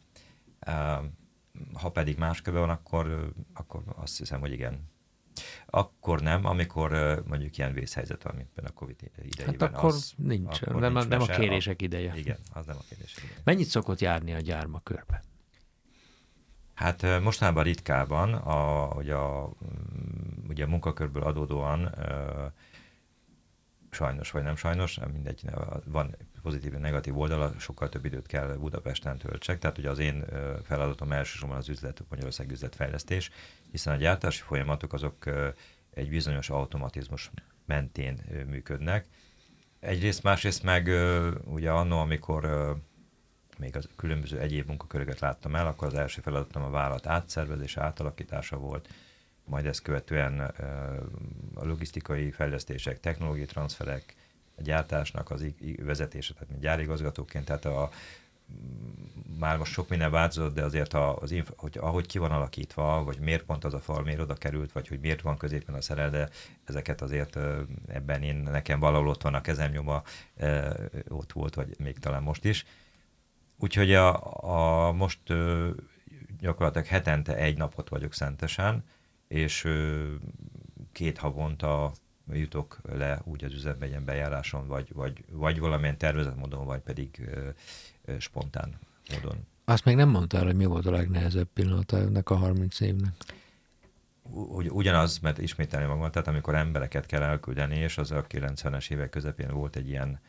Ha 1.73 1.91
pedig 1.93 2.19
más 2.19 2.43
köve 2.43 2.59
van, 2.59 2.71
akkor, 2.71 3.33
akkor 3.55 3.83
azt 3.97 4.19
hiszem, 4.19 4.41
hogy 4.41 4.53
igen. 4.53 4.95
Akkor 5.67 6.21
nem, 6.21 6.45
amikor 6.45 7.23
mondjuk 7.27 7.59
ilyen 7.59 7.73
vészhelyzet 7.73 8.23
van, 8.23 8.35
mint 8.35 8.49
például 8.49 8.75
a 8.77 8.79
Covid 8.79 8.97
idejében. 9.03 9.47
Hát 9.47 9.75
akkor 9.75 9.91
az, 9.91 10.13
nincs. 10.17 10.63
akkor 10.63 10.81
nem, 10.81 10.93
nincs 10.93 11.09
nem 11.09 11.21
a 11.21 11.27
kérések 11.27 11.83
ideje. 11.83 12.17
Igen, 12.17 12.39
az 12.53 12.67
nem 12.67 12.77
a 12.79 12.85
kérések 12.89 13.25
ideje. 13.25 13.41
Mennyit 13.45 13.67
szokott 13.67 14.01
járni 14.01 14.35
a 14.35 14.41
gyárma 14.41 14.81
körbe? 14.81 15.23
Hát 16.77 17.21
mostanában 17.21 17.65
ritkában, 17.65 18.35
a, 18.35 18.85
hogy 18.85 19.11
a, 19.11 19.51
mm, 19.65 20.49
ugye 20.49 20.65
a 20.65 20.69
munkakörből 20.69 21.23
adódóan 21.23 21.95
sajnos 23.91 24.31
vagy 24.31 24.43
nem 24.43 24.57
sajnos, 24.57 24.99
mindegy, 25.13 25.43
van 25.85 26.17
pozitív 26.43 26.73
és 26.73 26.81
negatív 26.81 27.19
oldala, 27.19 27.53
sokkal 27.59 27.89
több 27.89 28.05
időt 28.05 28.27
kell 28.27 28.57
Budapesten 28.57 29.19
töltsek, 29.19 29.59
tehát 29.59 29.79
ugye 29.79 29.91
az 29.91 29.99
én 29.99 30.25
feladatom 30.65 31.13
elsősorban 31.13 31.57
az 31.57 31.69
üzlet, 31.69 32.03
Magyarország 32.09 32.51
üzletfejlesztés, 32.51 33.31
hiszen 33.71 33.95
a 33.95 33.97
gyártási 33.97 34.43
folyamatok 34.43 34.93
azok 34.93 35.25
egy 35.91 36.09
bizonyos 36.09 36.51
automatizmus 36.51 37.31
mentén 37.65 38.21
működnek. 38.47 39.07
Egyrészt, 39.81 40.23
másrészt 40.23 40.63
meg 40.63 40.91
ugye 41.45 41.71
annó, 41.71 41.99
amikor 41.99 42.77
még 43.59 43.77
az 43.77 43.89
különböző 43.97 44.39
egyéb 44.39 44.67
munkaköröket 44.67 45.21
láttam 45.21 45.55
el, 45.55 45.67
akkor 45.67 45.87
az 45.89 45.95
első 45.95 46.21
feladatom 46.21 46.63
a 46.63 46.71
vállalat 46.71 47.07
átszervezése, 47.07 47.83
átalakítása 47.83 48.57
volt, 48.57 48.89
majd 49.45 49.67
ezt 49.67 49.83
követően 49.83 50.41
a 51.55 51.65
logisztikai 51.65 52.31
fejlesztések, 52.31 53.01
technológiai 53.01 53.47
transferek, 53.47 54.15
a 54.59 54.63
gyártásnak 54.63 55.31
az 55.31 55.45
vezetése, 55.83 56.33
tehát 56.33 56.49
mint 56.49 56.61
gyárigazgatóként, 56.61 57.45
tehát 57.45 57.65
a, 57.65 57.91
már 59.39 59.59
most 59.59 59.73
sok 59.73 59.89
minden 59.89 60.11
változott, 60.11 60.55
de 60.55 60.65
azért 60.65 60.95
a, 60.95 61.17
az 61.17 61.31
inf- 61.31 61.53
hogy 61.57 61.79
ahogy 61.79 62.07
ki 62.07 62.19
van 62.19 62.31
alakítva, 62.31 63.05
vagy 63.05 63.19
miért 63.19 63.43
pont 63.43 63.65
az 63.65 63.75
a 63.75 63.81
fal, 63.81 64.03
miért 64.03 64.21
oda 64.21 64.35
került, 64.35 64.73
vagy 64.73 64.89
hogy 64.89 65.01
miért 65.01 65.21
van 65.21 65.37
középen 65.37 65.75
a 65.75 65.81
szerel, 65.81 66.11
de 66.11 66.29
ezeket 66.65 67.03
azért 67.03 67.39
ebben 67.87 68.23
én, 68.23 68.37
nekem 68.37 68.81
valahol 68.81 69.09
ott 69.09 69.23
van 69.23 69.35
a 69.35 69.41
kezemnyoma, 69.41 70.03
ott 71.09 71.33
volt, 71.33 71.55
vagy 71.55 71.75
még 71.79 71.99
talán 71.99 72.23
most 72.23 72.45
is. 72.45 72.65
Úgyhogy 73.59 73.95
a, 73.95 74.87
a 74.87 74.93
most 74.93 75.31
ö, 75.31 75.71
gyakorlatilag 76.41 76.87
hetente 76.87 77.37
egy 77.37 77.57
napot 77.57 77.89
vagyok 77.89 78.13
szentesen, 78.13 78.85
és 79.29 79.65
ö, 79.65 80.05
két 80.93 81.19
havonta 81.19 81.93
jutok 82.33 82.81
le 82.83 83.21
úgy 83.25 83.45
az 83.45 83.53
üzembe 83.53 83.87
egy 83.87 84.01
bejáráson, 84.01 84.67
vagy, 84.67 84.93
vagy, 84.95 85.25
vagy 85.31 85.59
valamilyen 85.59 85.99
tervezett 85.99 86.37
módon, 86.37 86.65
vagy 86.65 86.81
pedig 86.81 87.29
ö, 87.35 87.49
ö, 88.05 88.19
spontán 88.19 88.79
módon. 89.13 89.47
Azt 89.65 89.85
még 89.85 89.97
nem 89.97 90.09
mondtál, 90.09 90.45
hogy 90.45 90.57
mi 90.57 90.65
volt 90.65 90.87
a 90.87 90.91
legnehezebb 90.91 91.49
pillanata 91.55 91.99
ennek 91.99 92.31
a 92.31 92.35
30 92.35 92.81
évnek. 92.81 93.13
Ugy, 94.31 94.69
ugyanaz, 94.71 95.19
mert 95.19 95.39
ismételni 95.39 95.87
magam, 95.87 96.11
tehát 96.11 96.29
amikor 96.29 96.55
embereket 96.55 97.07
kell 97.07 97.23
elküldeni, 97.23 97.77
és 97.77 97.99
az 97.99 98.11
a 98.11 98.27
90-es 98.27 98.91
évek 98.91 99.11
közepén 99.11 99.51
volt 99.51 99.77
egy 99.77 99.89
ilyen 99.89 100.21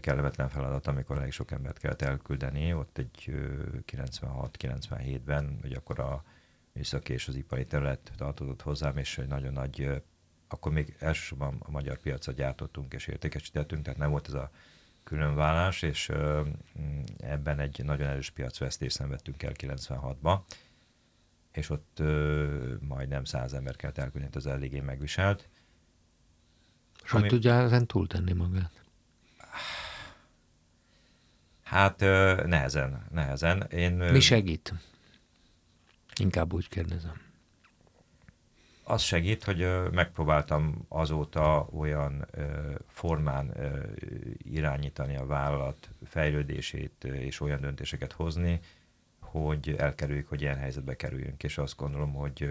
kellemetlen 0.00 0.48
feladat, 0.48 0.86
amikor 0.86 1.18
elég 1.18 1.32
sok 1.32 1.50
embert 1.50 1.78
kellett 1.78 2.02
elküldeni, 2.02 2.72
ott 2.72 2.98
egy 2.98 3.24
ö, 3.26 3.62
96-97-ben, 3.92 5.58
hogy 5.60 5.72
akkor 5.72 6.00
a 6.00 6.24
műszaki 6.72 7.12
és 7.12 7.28
az 7.28 7.34
ipari 7.34 7.66
terület 7.66 8.12
tartozott 8.16 8.62
hozzám, 8.62 8.96
és 8.96 9.18
egy 9.18 9.26
nagyon 9.26 9.52
nagy, 9.52 10.02
akkor 10.48 10.72
még 10.72 10.96
elsősorban 10.98 11.56
a 11.58 11.70
magyar 11.70 11.98
piacra 11.98 12.32
gyártottunk 12.32 12.94
és 12.94 13.06
értékesítettünk, 13.06 13.82
tehát 13.82 13.98
nem 13.98 14.10
volt 14.10 14.28
ez 14.28 14.34
a 14.34 14.50
különvállás, 15.04 15.82
és 15.82 16.12
mm, 16.78 17.02
ebben 17.18 17.58
egy 17.58 17.84
nagyon 17.84 18.08
erős 18.08 18.30
piacvesztést 18.30 18.96
szenvedtünk 18.96 19.42
el 19.42 19.52
96-ba, 19.56 20.40
és 21.52 21.70
ott 21.70 22.02
majdnem 22.80 23.24
száz 23.24 23.52
ember 23.52 23.76
kellett 23.76 23.98
elküldeni, 23.98 24.32
az 24.34 24.46
eléggé 24.46 24.80
megviselt. 24.80 25.48
És 27.04 27.10
hogy 27.10 27.26
tudja 27.26 27.54
ezen 27.54 27.86
túltenni 27.86 28.32
magát? 28.32 28.85
Hát 31.66 32.00
nehezen, 32.46 33.06
nehezen. 33.10 33.62
Én, 33.70 33.92
Mi 33.92 34.20
segít? 34.20 34.74
Inkább 36.20 36.52
úgy 36.52 36.68
kérdezem. 36.68 37.20
az 38.84 39.02
segít, 39.02 39.44
hogy 39.44 39.66
megpróbáltam 39.92 40.84
azóta 40.88 41.68
olyan 41.72 42.26
formán 42.88 43.52
irányítani 44.38 45.16
a 45.16 45.26
vállalat 45.26 45.90
fejlődését 46.04 47.04
és 47.04 47.40
olyan 47.40 47.60
döntéseket 47.60 48.12
hozni, 48.12 48.60
hogy 49.20 49.74
elkerüljük, 49.78 50.28
hogy 50.28 50.40
ilyen 50.40 50.56
helyzetbe 50.58 50.96
kerüljünk. 50.96 51.42
És 51.42 51.58
azt 51.58 51.76
gondolom, 51.76 52.12
hogy 52.12 52.48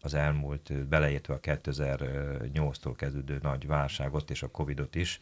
az 0.00 0.14
elmúlt, 0.14 0.86
beleértve 0.86 1.34
a 1.34 1.40
2008-tól 1.40 2.92
kezdődő 2.96 3.38
nagy 3.42 3.66
válságot 3.66 4.30
és 4.30 4.42
a 4.42 4.50
Covidot 4.50 4.94
is, 4.94 5.20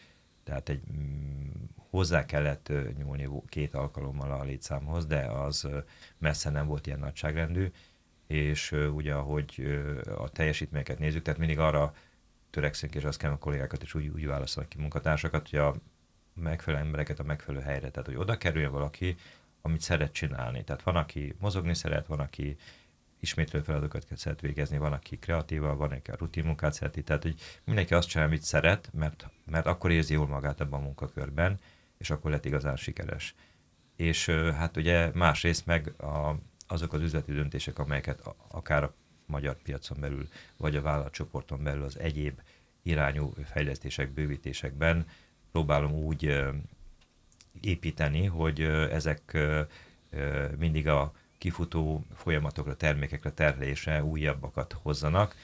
tehát 0.49 0.69
egy, 0.69 0.83
mm, 0.93 1.49
hozzá 1.91 2.25
kellett 2.25 2.73
nyúlni 2.97 3.29
két 3.47 3.75
alkalommal 3.75 4.33
a 4.33 4.45
létszámhoz, 4.45 5.07
de 5.07 5.21
az 5.21 5.69
messze 6.19 6.51
nem 6.51 6.67
volt 6.67 6.87
ilyen 6.87 6.99
nagyságrendű, 6.99 7.71
és 8.27 8.73
ugye 8.73 9.15
ahogy 9.15 9.81
a 10.17 10.29
teljesítményeket 10.29 10.99
nézzük, 10.99 11.23
tehát 11.23 11.39
mindig 11.39 11.59
arra 11.59 11.95
törekszünk, 12.51 12.95
és 12.95 13.05
azt 13.05 13.19
kell 13.19 13.31
a 13.33 13.39
kollégákat 13.39 13.83
is 13.83 13.95
úgy, 13.95 14.09
úgy 14.09 14.27
válaszolnak 14.27 14.73
ki 14.73 14.79
munkatársakat, 14.79 15.49
hogy 15.49 15.59
a 15.59 15.75
megfelelő 16.35 16.85
embereket 16.85 17.19
a 17.19 17.23
megfelelő 17.23 17.65
helyre, 17.65 17.91
tehát 17.91 18.09
hogy 18.09 18.17
oda 18.17 18.37
kerüljön 18.37 18.73
valaki, 18.73 19.17
amit 19.63 19.81
szeret 19.81 20.13
csinálni. 20.13 20.65
Tehát 20.65 20.83
van, 20.83 20.97
aki 20.97 21.35
mozogni 21.39 21.75
szeret, 21.75 22.07
van, 22.07 22.21
aki 22.21 22.57
ismétlő 23.21 23.61
feladatokat 23.61 24.17
szeret 24.17 24.41
végezni, 24.41 24.79
van, 24.79 24.93
aki 24.93 25.19
kreatíva, 25.19 25.77
van, 25.77 25.93
aki 25.93 26.11
a 26.11 26.17
rutin 26.19 26.45
munkát 26.45 26.73
szereti, 26.73 27.03
tehát 27.03 27.23
hogy 27.23 27.35
mindenki 27.65 27.95
azt 27.95 28.09
csinál, 28.09 28.27
amit 28.27 28.43
szeret, 28.43 28.91
mert, 28.93 29.31
mert 29.45 29.67
akkor 29.67 29.91
érzi 29.91 30.13
jól 30.13 30.27
magát 30.27 30.61
ebben 30.61 30.81
a 30.81 30.83
munkakörben, 30.83 31.59
és 31.99 32.11
akkor 32.11 32.31
lett 32.31 32.45
igazán 32.45 32.77
sikeres. 32.77 33.35
És 33.97 34.27
hát 34.31 34.77
ugye 34.77 35.11
másrészt 35.15 35.67
meg 35.67 35.95
a, 36.01 36.35
azok 36.67 36.93
az 36.93 37.01
üzleti 37.01 37.33
döntések, 37.33 37.79
amelyeket 37.79 38.23
akár 38.49 38.83
a 38.83 38.95
magyar 39.27 39.57
piacon 39.63 40.01
belül, 40.01 40.29
vagy 40.57 40.77
a 40.77 40.83
vállalatcsoporton 40.83 41.63
belül 41.63 41.83
az 41.83 41.99
egyéb 41.99 42.41
irányú 42.83 43.33
fejlesztések, 43.45 44.11
bővítésekben 44.13 45.07
próbálom 45.53 45.93
úgy 45.93 46.45
építeni, 47.61 48.25
hogy 48.25 48.61
ezek 48.91 49.39
mindig 50.59 50.89
a 50.89 51.13
kifutó 51.39 52.05
folyamatokra, 52.15 52.77
termékekre, 52.77 53.31
terhelésre 53.31 54.05
újabbakat 54.05 54.73
hozzanak. 54.83 55.35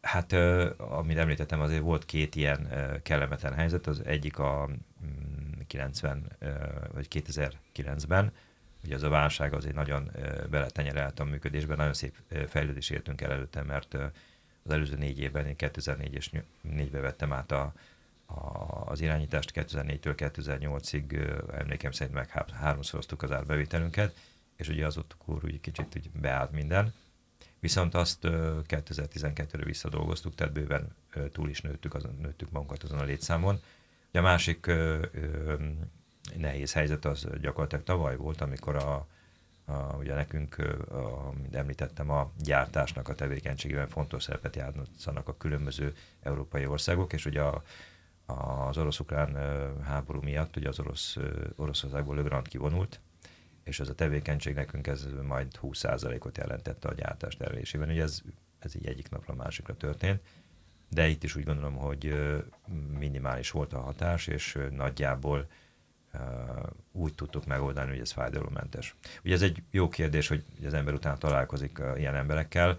Hát, 0.00 0.32
amit 0.78 1.18
említettem, 1.18 1.60
azért 1.60 1.82
volt 1.82 2.04
két 2.04 2.34
ilyen 2.34 2.68
kellemetlen 3.02 3.54
helyzet. 3.54 3.86
Az 3.86 4.04
egyik 4.04 4.38
a 4.38 4.68
90 5.66 6.16
mm, 6.16 6.24
vagy 6.92 7.06
2009-ben, 7.10 8.32
ugye 8.84 8.94
az 8.94 9.02
a 9.02 9.08
válság 9.08 9.54
azért 9.54 9.74
nagyon 9.74 10.10
beletenyerelt 10.50 11.20
a 11.20 11.24
működésben, 11.24 11.76
nagyon 11.76 11.94
szép 11.94 12.14
fejlődés 12.48 12.90
értünk 12.90 13.20
el 13.20 13.32
előtte, 13.32 13.62
mert 13.62 13.94
az 14.62 14.70
előző 14.70 14.96
négy 14.96 15.18
évben, 15.18 15.46
én 15.46 15.56
2004 15.56 16.14
és 16.14 16.30
4-ben 16.68 17.02
vettem 17.02 17.32
át 17.32 17.52
a, 17.52 17.72
az 18.84 19.00
irányítást 19.00 19.52
2004-től 19.54 20.14
2008-ig 20.16 21.34
emlékem 21.52 21.90
szerint 21.90 22.16
meg 22.16 22.28
háromszoroztuk 22.52 23.22
az 23.22 23.32
árbevételünket, 23.32 24.14
és 24.60 24.68
ugye 24.68 24.86
az 24.86 24.96
ott 24.96 25.16
akkor 25.18 25.44
úgy 25.44 25.60
kicsit 25.60 25.94
úgy 25.96 26.10
beállt 26.10 26.50
minden. 26.50 26.92
Viszont 27.60 27.94
azt 27.94 28.18
2012-re 28.22 29.64
visszadolgoztuk, 29.64 30.34
tehát 30.34 30.52
bőven 30.52 30.94
túl 31.32 31.48
is 31.48 31.60
nőttük, 31.60 31.94
azon, 31.94 32.16
nőttük 32.20 32.50
magunkat 32.50 32.82
azon 32.82 32.98
a 32.98 33.04
létszámon. 33.04 33.60
Ugye 34.08 34.18
a 34.18 34.22
másik 34.22 34.66
ö, 34.66 35.06
ö, 35.12 35.54
nehéz 36.36 36.72
helyzet 36.72 37.04
az 37.04 37.26
gyakorlatilag 37.40 37.84
tavaly 37.84 38.16
volt, 38.16 38.40
amikor 38.40 38.76
a, 38.76 39.06
a, 39.64 39.96
ugye 39.98 40.14
nekünk, 40.14 40.58
a, 40.90 41.32
mint 41.42 41.56
említettem, 41.56 42.10
a 42.10 42.30
gyártásnak 42.38 43.08
a 43.08 43.14
tevékenységében 43.14 43.88
fontos 43.88 44.22
szerepet 44.22 44.56
játszanak 44.56 45.28
a 45.28 45.36
különböző 45.36 45.94
európai 46.22 46.66
országok, 46.66 47.12
és 47.12 47.26
ugye 47.26 47.42
a, 47.42 47.62
az 48.26 48.78
orosz-ukrán 48.78 49.36
háború 49.82 50.20
miatt 50.22 50.56
ugye 50.56 50.68
az 50.68 50.78
orosz, 50.78 51.16
Oroszországból 51.56 52.16
Le 52.16 52.22
Grand 52.22 52.48
kivonult, 52.48 53.00
és 53.70 53.80
ez 53.80 53.88
a 53.88 53.94
tevékenység 53.94 54.54
nekünk 54.54 54.86
ez 54.86 55.06
majd 55.22 55.58
20%-ot 55.62 56.38
jelentette 56.38 56.88
a 56.88 56.94
gyártás 56.94 57.36
terülésében. 57.36 57.88
Ugye 57.88 58.02
ez, 58.02 58.20
ez 58.58 58.76
így 58.76 58.86
egyik 58.86 59.10
napra 59.10 59.34
másikra 59.34 59.76
történt, 59.76 60.20
de 60.88 61.08
itt 61.08 61.22
is 61.22 61.36
úgy 61.36 61.44
gondolom, 61.44 61.76
hogy 61.76 62.14
minimális 62.98 63.50
volt 63.50 63.72
a 63.72 63.80
hatás, 63.80 64.26
és 64.26 64.58
nagyjából 64.70 65.46
úgy 66.92 67.14
tudtuk 67.14 67.46
megoldani, 67.46 67.90
hogy 67.90 67.98
ez 67.98 68.10
fájdalommentes. 68.10 68.94
Ugye 69.24 69.34
ez 69.34 69.42
egy 69.42 69.62
jó 69.70 69.88
kérdés, 69.88 70.28
hogy 70.28 70.44
az 70.66 70.74
ember 70.74 70.94
után 70.94 71.18
találkozik 71.18 71.82
ilyen 71.96 72.14
emberekkel, 72.14 72.78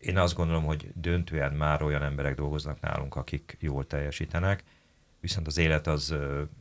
én 0.00 0.18
azt 0.18 0.34
gondolom, 0.34 0.64
hogy 0.64 0.90
döntően 0.94 1.52
már 1.52 1.82
olyan 1.82 2.02
emberek 2.02 2.34
dolgoznak 2.34 2.80
nálunk, 2.80 3.16
akik 3.16 3.56
jól 3.60 3.86
teljesítenek, 3.86 4.64
viszont 5.20 5.46
az 5.46 5.58
élet 5.58 5.86
az, 5.86 6.14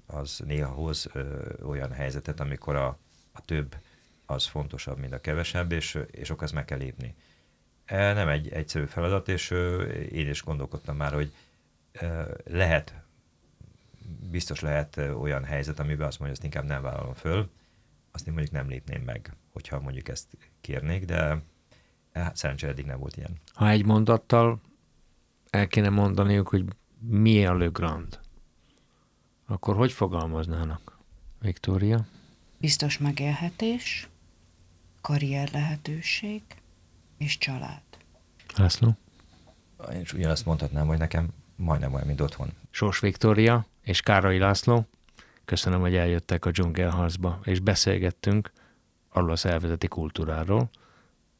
az 0.05 0.41
néha 0.45 0.71
hoz 0.71 1.09
olyan 1.63 1.91
helyzetet, 1.91 2.39
amikor 2.39 2.75
a, 2.75 2.97
a 3.35 3.41
több 3.41 3.75
az 4.25 4.45
fontosabb, 4.45 4.97
mint 4.97 5.13
a 5.13 5.21
kevesebb, 5.21 5.71
és, 5.71 5.99
és 6.11 6.33
ezt 6.39 6.53
meg 6.53 6.65
kell 6.65 6.77
lépni. 6.77 7.15
E, 7.85 8.13
nem 8.13 8.27
egy 8.27 8.49
egyszerű 8.49 8.85
feladat, 8.85 9.29
és 9.29 9.51
én 10.11 10.29
is 10.29 10.43
gondolkodtam 10.43 10.95
már, 10.95 11.13
hogy 11.13 11.33
lehet, 12.45 12.93
biztos 14.29 14.59
lehet 14.59 14.97
olyan 14.97 15.43
helyzet, 15.43 15.79
amiben 15.79 16.07
azt 16.07 16.19
mondja, 16.19 16.37
hogy 16.37 16.45
ezt 16.45 16.55
inkább 16.55 16.65
nem 16.65 16.81
vállalom 16.81 17.13
föl, 17.13 17.49
azt 18.11 18.27
én 18.27 18.33
mondjuk 18.33 18.55
nem 18.55 18.69
lépném 18.69 19.01
meg, 19.01 19.33
hogyha 19.53 19.79
mondjuk 19.79 20.07
ezt 20.07 20.37
kérnék, 20.61 21.05
de 21.05 21.43
Hát 22.15 22.35
szerencsére 22.35 22.71
eddig 22.71 22.85
nem 22.85 22.99
volt 22.99 23.17
ilyen. 23.17 23.39
Ha 23.53 23.69
egy 23.69 23.85
mondattal 23.85 24.61
el 25.49 25.67
kéne 25.67 25.89
mondaniuk, 25.89 26.47
hogy 26.47 26.65
mi 26.99 27.45
a 27.45 27.53
Le 27.57 27.65
Grand, 27.65 28.19
akkor 29.45 29.75
hogy 29.75 29.91
fogalmaznának? 29.91 30.97
Viktória? 31.39 32.05
Biztos 32.57 32.97
megélhetés, 32.97 34.07
karrier 35.01 35.51
lehetőség 35.51 36.41
és 37.17 37.37
család. 37.37 37.81
László? 38.55 38.97
Én 39.93 40.01
is 40.01 40.13
ugyanazt 40.13 40.45
mondhatnám, 40.45 40.87
hogy 40.87 40.97
nekem 40.97 41.27
majdnem 41.55 41.93
olyan, 41.93 42.07
mint 42.07 42.21
otthon. 42.21 42.51
Sors 42.69 42.99
Viktória 42.99 43.65
és 43.81 44.01
Károly 44.01 44.37
László, 44.37 44.87
köszönöm, 45.45 45.79
hogy 45.79 45.95
eljöttek 45.95 46.45
a 46.45 46.51
dzsungelharcba, 46.51 47.39
és 47.43 47.59
beszélgettünk 47.59 48.51
arról 49.09 49.31
a 49.31 49.35
szervezeti 49.35 49.87
kultúráról, 49.87 50.69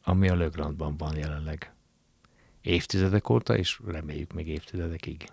ami 0.04 0.30
a 0.30 0.36
Lögrandban 0.36 0.98
van 0.98 1.18
jelenleg. 1.18 1.74
Évtizedek 2.62 3.30
óta, 3.30 3.58
és 3.58 3.82
reméljük 3.86 4.34
még 4.34 4.48
évtizedekig. 4.48 5.30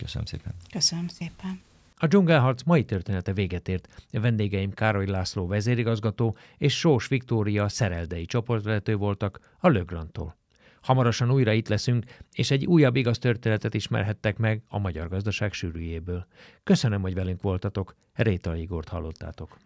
Köszönöm 0.00 0.26
szépen. 0.26 0.54
Köszönöm 0.70 1.08
szépen. 1.08 1.62
A 1.98 2.06
dzsungelharc 2.06 2.62
mai 2.62 2.84
története 2.84 3.32
véget 3.32 3.68
ért. 3.68 4.06
A 4.12 4.20
vendégeim 4.20 4.70
Károly 4.70 5.06
László 5.06 5.46
vezérigazgató 5.46 6.36
és 6.58 6.78
Sós 6.78 7.08
Viktória 7.08 7.68
szereldei 7.68 8.24
csoportvezető 8.24 8.96
voltak 8.96 9.40
a 9.58 9.68
Lögrantól. 9.68 10.36
Hamarosan 10.80 11.30
újra 11.30 11.52
itt 11.52 11.68
leszünk, 11.68 12.04
és 12.32 12.50
egy 12.50 12.66
újabb 12.66 12.96
igaz 12.96 13.18
történetet 13.18 13.74
ismerhettek 13.74 14.36
meg 14.36 14.62
a 14.68 14.78
magyar 14.78 15.08
gazdaság 15.08 15.52
sűrűjéből. 15.52 16.26
Köszönöm, 16.62 17.00
hogy 17.00 17.14
velünk 17.14 17.42
voltatok. 17.42 17.96
Réta 18.12 18.56
Igort 18.56 18.88
hallottátok. 18.88 19.58